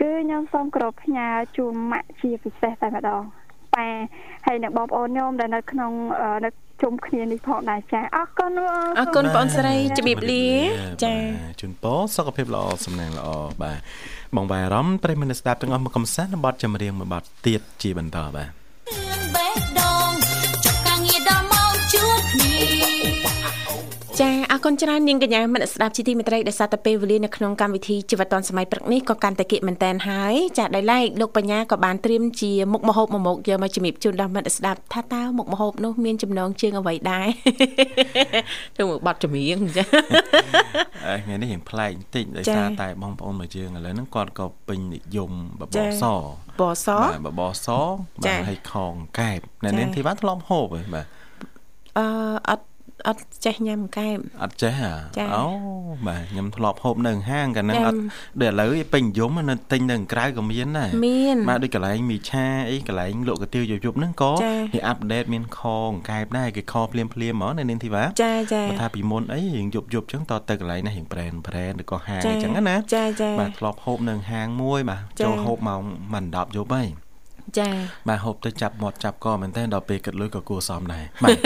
[0.00, 3.22] គឺខ្ញុំសូមគ្រប់ផ្ញើជូនម៉ាក់ជាពិសេសតែម្ដង
[3.74, 3.88] ប៉ា
[4.46, 6.50] ហើយនឹងបងប្អូនខ្ញុំដែលនៅក្នុងអឺនៅ
[6.82, 10.46] ជុំគ្នានេះផងដែរចាអរគុណបងអរគុណបងស្រីជំរាបលា
[11.04, 13.28] ចាបាទជូនពរសុខភាពល្អសំណាងល្អ
[13.62, 13.78] បាទ
[14.36, 18.50] បងបាយអារម្មណ៍ប្រិយមិត្តអ្នកស្ដាប់ទាំងអស់មកកំសាន្តនៅបទចម្រៀងមួយបទទៀតជាបន្តបាទ
[24.20, 37.28] ចាអរគុណច្រើននាងកញ្ញាមនស្ដាប់ជីទីមេត្រីដែលសារតែពេលវេលានៅក្នុងកម្មវិធីជីវិតឌွန်សម័យព្រឹកនេះក៏កាន់តែគិតមែនតែនហើយចាដោយឡែកលោកបញ្ញាក៏បានត្រៀមជាមុខម្ហូបមួយមុខយកមកជំរាបជូនដល់មិត្តស្ដាប់ថាតើមុខម្ហូបនោះមានចំណងជើងអ្វីដែរ
[38.76, 39.84] ទៅមកបတ်ចម្រៀងចា
[41.06, 46.04] អើថ្ងៃនេះរៀងប្លែកបន្តិចដោយចា៎សារតែបងប្អូនមកយើងឥឡូវហ្នឹងគាត់ក៏ពេញនិយមបបចា៎រស
[46.60, 47.68] បសបាទបបរស
[48.26, 51.06] ចាបាទហើយខងកែបនៅចា៎នាងធីវ៉ាធ្លាប់ហូបហ៎បាទ
[51.98, 52.06] អឺ
[52.48, 52.69] អត់
[53.08, 54.72] អត់ចេះញ៉ាំកែបអត់ចេះ
[55.18, 55.44] ចា៎អូ
[56.06, 58.00] បាទខ្ញុំធ្លាប់ហូបនៅហាងកាលហ្នឹងញ៉ាំអត់
[58.42, 75.82] ដូចឥឡូវឯងពេញនិយមនៅទិញនៅក្រៅក៏មានដែរមានបាទដូចកន្លែងមីឆាអីកន្លែងលក់កាទៀវយប់យប់ហ្នឹងក៏ចា៎គេអាប់ដេតមានខងកែបដែរគេខភ្លាមភ្លាមហ្មងនៅនាងធីវ៉ាចាចាបើថាពីមុនអីរៀងយប់យប់អញ្ចឹងតទៅកន្លែងណារៀងប្រែនប្រែនឬក៏ហាងចាអញ្ចឹងណាចាចាបាទធ្លាប់ហូបនៅហាងមួយបាទចា៎ចូលហូបម៉ោង
[76.12, 76.88] មិន10យប់ហើយ
[77.58, 77.68] ចា
[78.08, 81.38] បាទហូបទៅចាប់មាត់ចាប់កមែនតើដល់ពេលគិតលុយក៏គួរសមដែរបាទ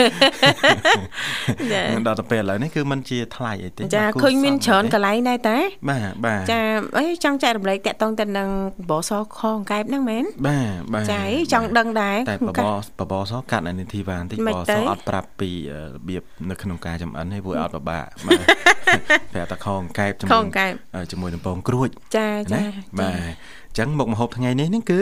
[1.73, 5.57] ចាដល់ទៅពេលឥឡូវនេះគឺมันជាថ្លៃអីទេចាបាទគួរឃើញមានសមច្រើនទេកន្លែងដែរតា
[5.89, 6.59] បាទបាទចា
[6.97, 8.49] អីចង់ចែករំលែកតាក់ទងទៅនឹង
[8.89, 18.43] បបសខងកែបហ្នឹងមែនបាទបាទចាអីចង់ដឹងដែរតែបក្នុងកាបសបបសកាត់នៅនីតិវ៉ាបន្តិចមិនបទៅសអត់ប្រាប់ពីអឺរបៀបនៅក្នុងការចំអិនឲ្យព្រោះអត់ពិបាកបាទ
[19.33, 22.65] ប្រាប់តែខងកែបជាមួយខងកែបអឺជាមួយនឹងពងក្រួចចាចាណា
[22.99, 25.01] បាទអញ្ចឹងមុខម្ហូបថ្ងៃនេះហ្នឹងគឺ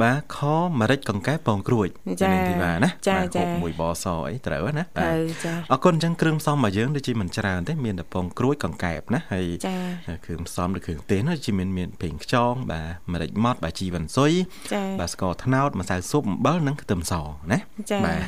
[0.00, 0.38] បាទខ
[0.80, 1.88] ម្រេចកង្កែបពងក្រួច
[2.22, 9.76] ចានៅទីបាទណាចាបាទចាហូបមួយបសអីត្រូវណាបាទត្រូវចាអរគុណអញ្ចឹងគ្រឿងផ្សំរបស់យើងដូចជាមិនច្រើនទេមានតែពងក្រួចកង្កែបណាហើយចា
[10.24, 14.32] គ្រឿងផ្សំឬគ្រឿងទេសនោះជាមានមានប្រេងខ្យងបាទម្រេចម៉ត់បាទជីវ៉ាន់ស៊ុយ
[14.72, 17.14] ចាបាទស្ករត្នោតម្សៅស៊ុបអំបិលនិងខ្ទឹមស
[17.52, 17.58] ណា
[17.90, 18.20] ចាបាទ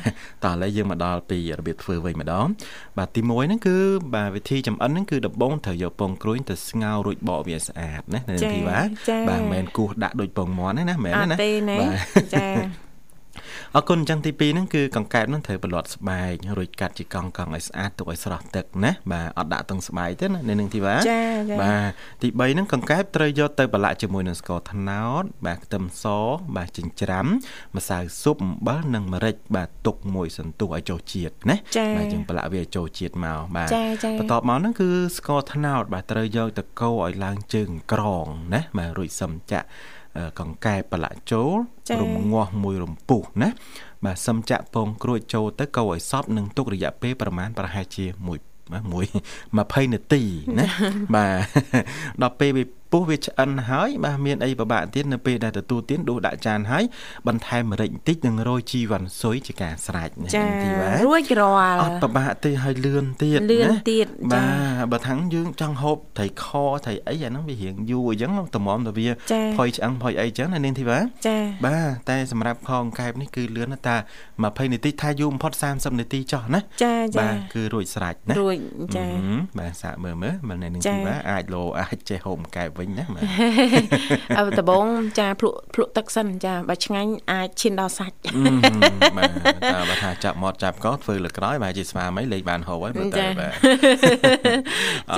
[0.43, 2.45] តោះឥឡូវយើងមកដល់ពីរបៀបធ្វើវិញម្ដង
[2.97, 3.77] បាទទី1ហ្នឹងគឺ
[4.15, 12.47] បាទវិធីចម្អិនហ្នឹងគឺដំបូងត្រូវយកពងក្រួយទៅស្ងោររួចបកវាឲ្យស្អាតណានៅចាទីបាទចាបាទមិនមែនគោះដាក់ដូចពងមាន់ទេណាមិនមែនអទេត់ណាទេណាបាទចា
[13.77, 21.91] អរគុណអញ្ចឹងទី2ហ្នឹងគឺកង្កែបហ្នឹងត្រូវបន្លាត់ស្បែករួចកាត់ជាកង់កង់ឲ្យស្អាតទុកឲ្យស្រស់ទឹកណាបាទអត់ដាក់ទាំងស្បែកទេណានៅនឹងទីបាទចាចាបាទ
[22.21, 26.05] ទី3ហ្នឹងកង្កែបត្រូវយកទៅប្រឡាក់ជាមួយនឹងស្ករត្នោតបាទខ្ទឹមស
[26.55, 27.27] បាទចិញ្ច្រាំ
[27.77, 39.94] ម្សៅស៊ុបអំបិលនិងម្រេចបាទទុកមួយសន្ទុះឲ្យចូលជាតិណាចាបាទយើងប្រឡាក់វាឲ្យចូលជាតិមកបាទចាចាបន្ទាប់មកហ្នឹងគឺស្ករត្នោតបាទត្រូវយកទៅកូរឲ្យឡើងជើងក្រងណាបាទរួចសឹមចាក់អឺ
[40.39, 41.53] កង្កែបប្រឡាក់ចូល
[41.89, 43.49] ចារំងាស់មួយរំពុះណា
[44.05, 48.39] បាទសឹមចាក់ពងក្រួចចូលទៅកូរឲ្យសព្វនិងទុករយៈពេលប្រមាណប្រហែលជាមួយ
[48.73, 49.05] បាទមួយ
[49.49, 50.23] 20នាទី
[50.59, 50.65] ណា
[51.15, 51.37] បាទ
[52.21, 52.63] ដល់ពេលវា
[52.95, 56.83] ពុះវាឆ្អិនហើយបាទមានអីពិបាកទៀតនៅពេលដែលទទួលទានដួសដាក់ចានហើយ
[57.27, 64.45] បន្ថែមម្រេចបន្តិចនិងរោយជីវ៉ាន់ស៊ុយជាការស្រេចណាចាទីបាទរួចរាល់អត់ពិបាកទេហើយលឿនទៀតលឿនណាទៀតចាបា
[64.83, 66.45] ទបើថាំងយើងចង់ហូបត្រីខ
[66.85, 73.95] ត្រីអីអាហ្នឹងវារៀងយូរអញ្ចឹងតម្រាំតែវាចាផុយឆ្អឹងផុយអីអញ្ចឹងណានាងធីវ៉ាចាបាទតែសម្រាប់ខងកែបនេះគឺលឿនណាស់តា
[74.35, 78.57] 20នាទីថាយូរបំផុត30នាទីចុះណាចាចាបាទគឺរួចស្រេចណារួច
[78.95, 83.23] ចាអឺហឹមបាទសាកមើលមើលមើលនៅនាងចាធីវ៉ាអាចលោអាចចេះហូបកែបវិញណាបាទ
[84.39, 84.85] អើដំបង
[85.19, 89.29] ចាភ្លក់ភ្លក់ទឹកសិនចាបើឆ្ងាញ់អាចឈានដល់សាច់អឺហឹមបាទ
[89.63, 93.53] តែបើថាចាប់មាត់ចាប់កធ្វើលើក្រោយបាទជាស្វាមីលេខបានហូបហើយមើលទៅចាបាទ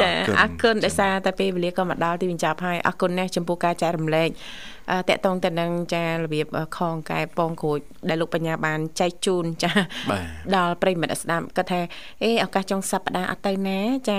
[0.02, 0.10] ចា
[0.40, 4.77] អរគុណដោយសារតែពេលវេលាក៏មកដល់ទីបញ្ចប់ហើយអរគុណណាស់ចំពោះការចែករំលែកអឺ
[5.10, 7.80] តកតងទៅនឹងចារបៀបអឺខងកែពងក្រូច
[8.10, 9.72] ដែលលោកបញ្ញាបានចែកជូនចា
[10.10, 10.22] បាទ
[10.56, 11.82] ដល់ប្រិយមិត្តអ្នកស្ដាប់គាត់ថា
[12.24, 13.80] អេឱកាសចុងសប្ដាហ៍អត់ទៅណា
[14.10, 14.18] ចា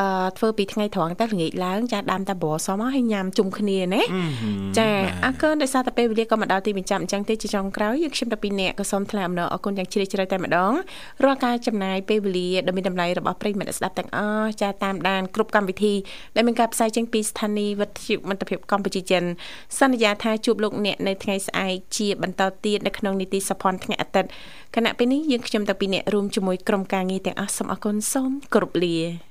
[0.00, 4.02] អឺធ្វើពីថ្ងៃត្រង់តែល្ងាចឡើងចាដាំតែប្រសមមកឲ្យញ៉ាំជុំគ្នាណា
[4.78, 4.88] ចា
[5.24, 10.72] អរគុណដោយសារតែពេលវេលាក៏មកដល់ទីបញ្ចប់អញ្ចឹងទេជាចុងក្រោយយើងខ្ញុំតាពីអ្នកក៏សូមថ្លែងអំណរអរគុណយ៉ាងជ្រាលជ្រៅតែម្ដង
[11.24, 15.94] រាល់ការចំណាយពេលវេលាដ៏មានតម្លៃរបស់ប្រិយមិត្តអ្នកស្ដាប់ទាំងអស់ចាតាមដានគ្រប់កម្មវិធី
[16.36, 19.22] ដែលមានការផ្សាយចេញពីស្ថានីយ៍វិទ្យុមិត្តភាពកម្ពុជាចិន
[19.80, 24.30] សន្យាថាជួបលោកអ្នកនៅថ្ងៃស្អែកជាបន្តទៀតនៅក្នុងនីតិសភ័ណ្ឌថ្ងៃអាទិត្យ
[24.76, 29.29] គណៈពេលនេះយើងខ្ញុំតាពីអ្នករួមជាមួយក្រុមការងារទាំងអស់សូមអរគុណសូមគោរពលា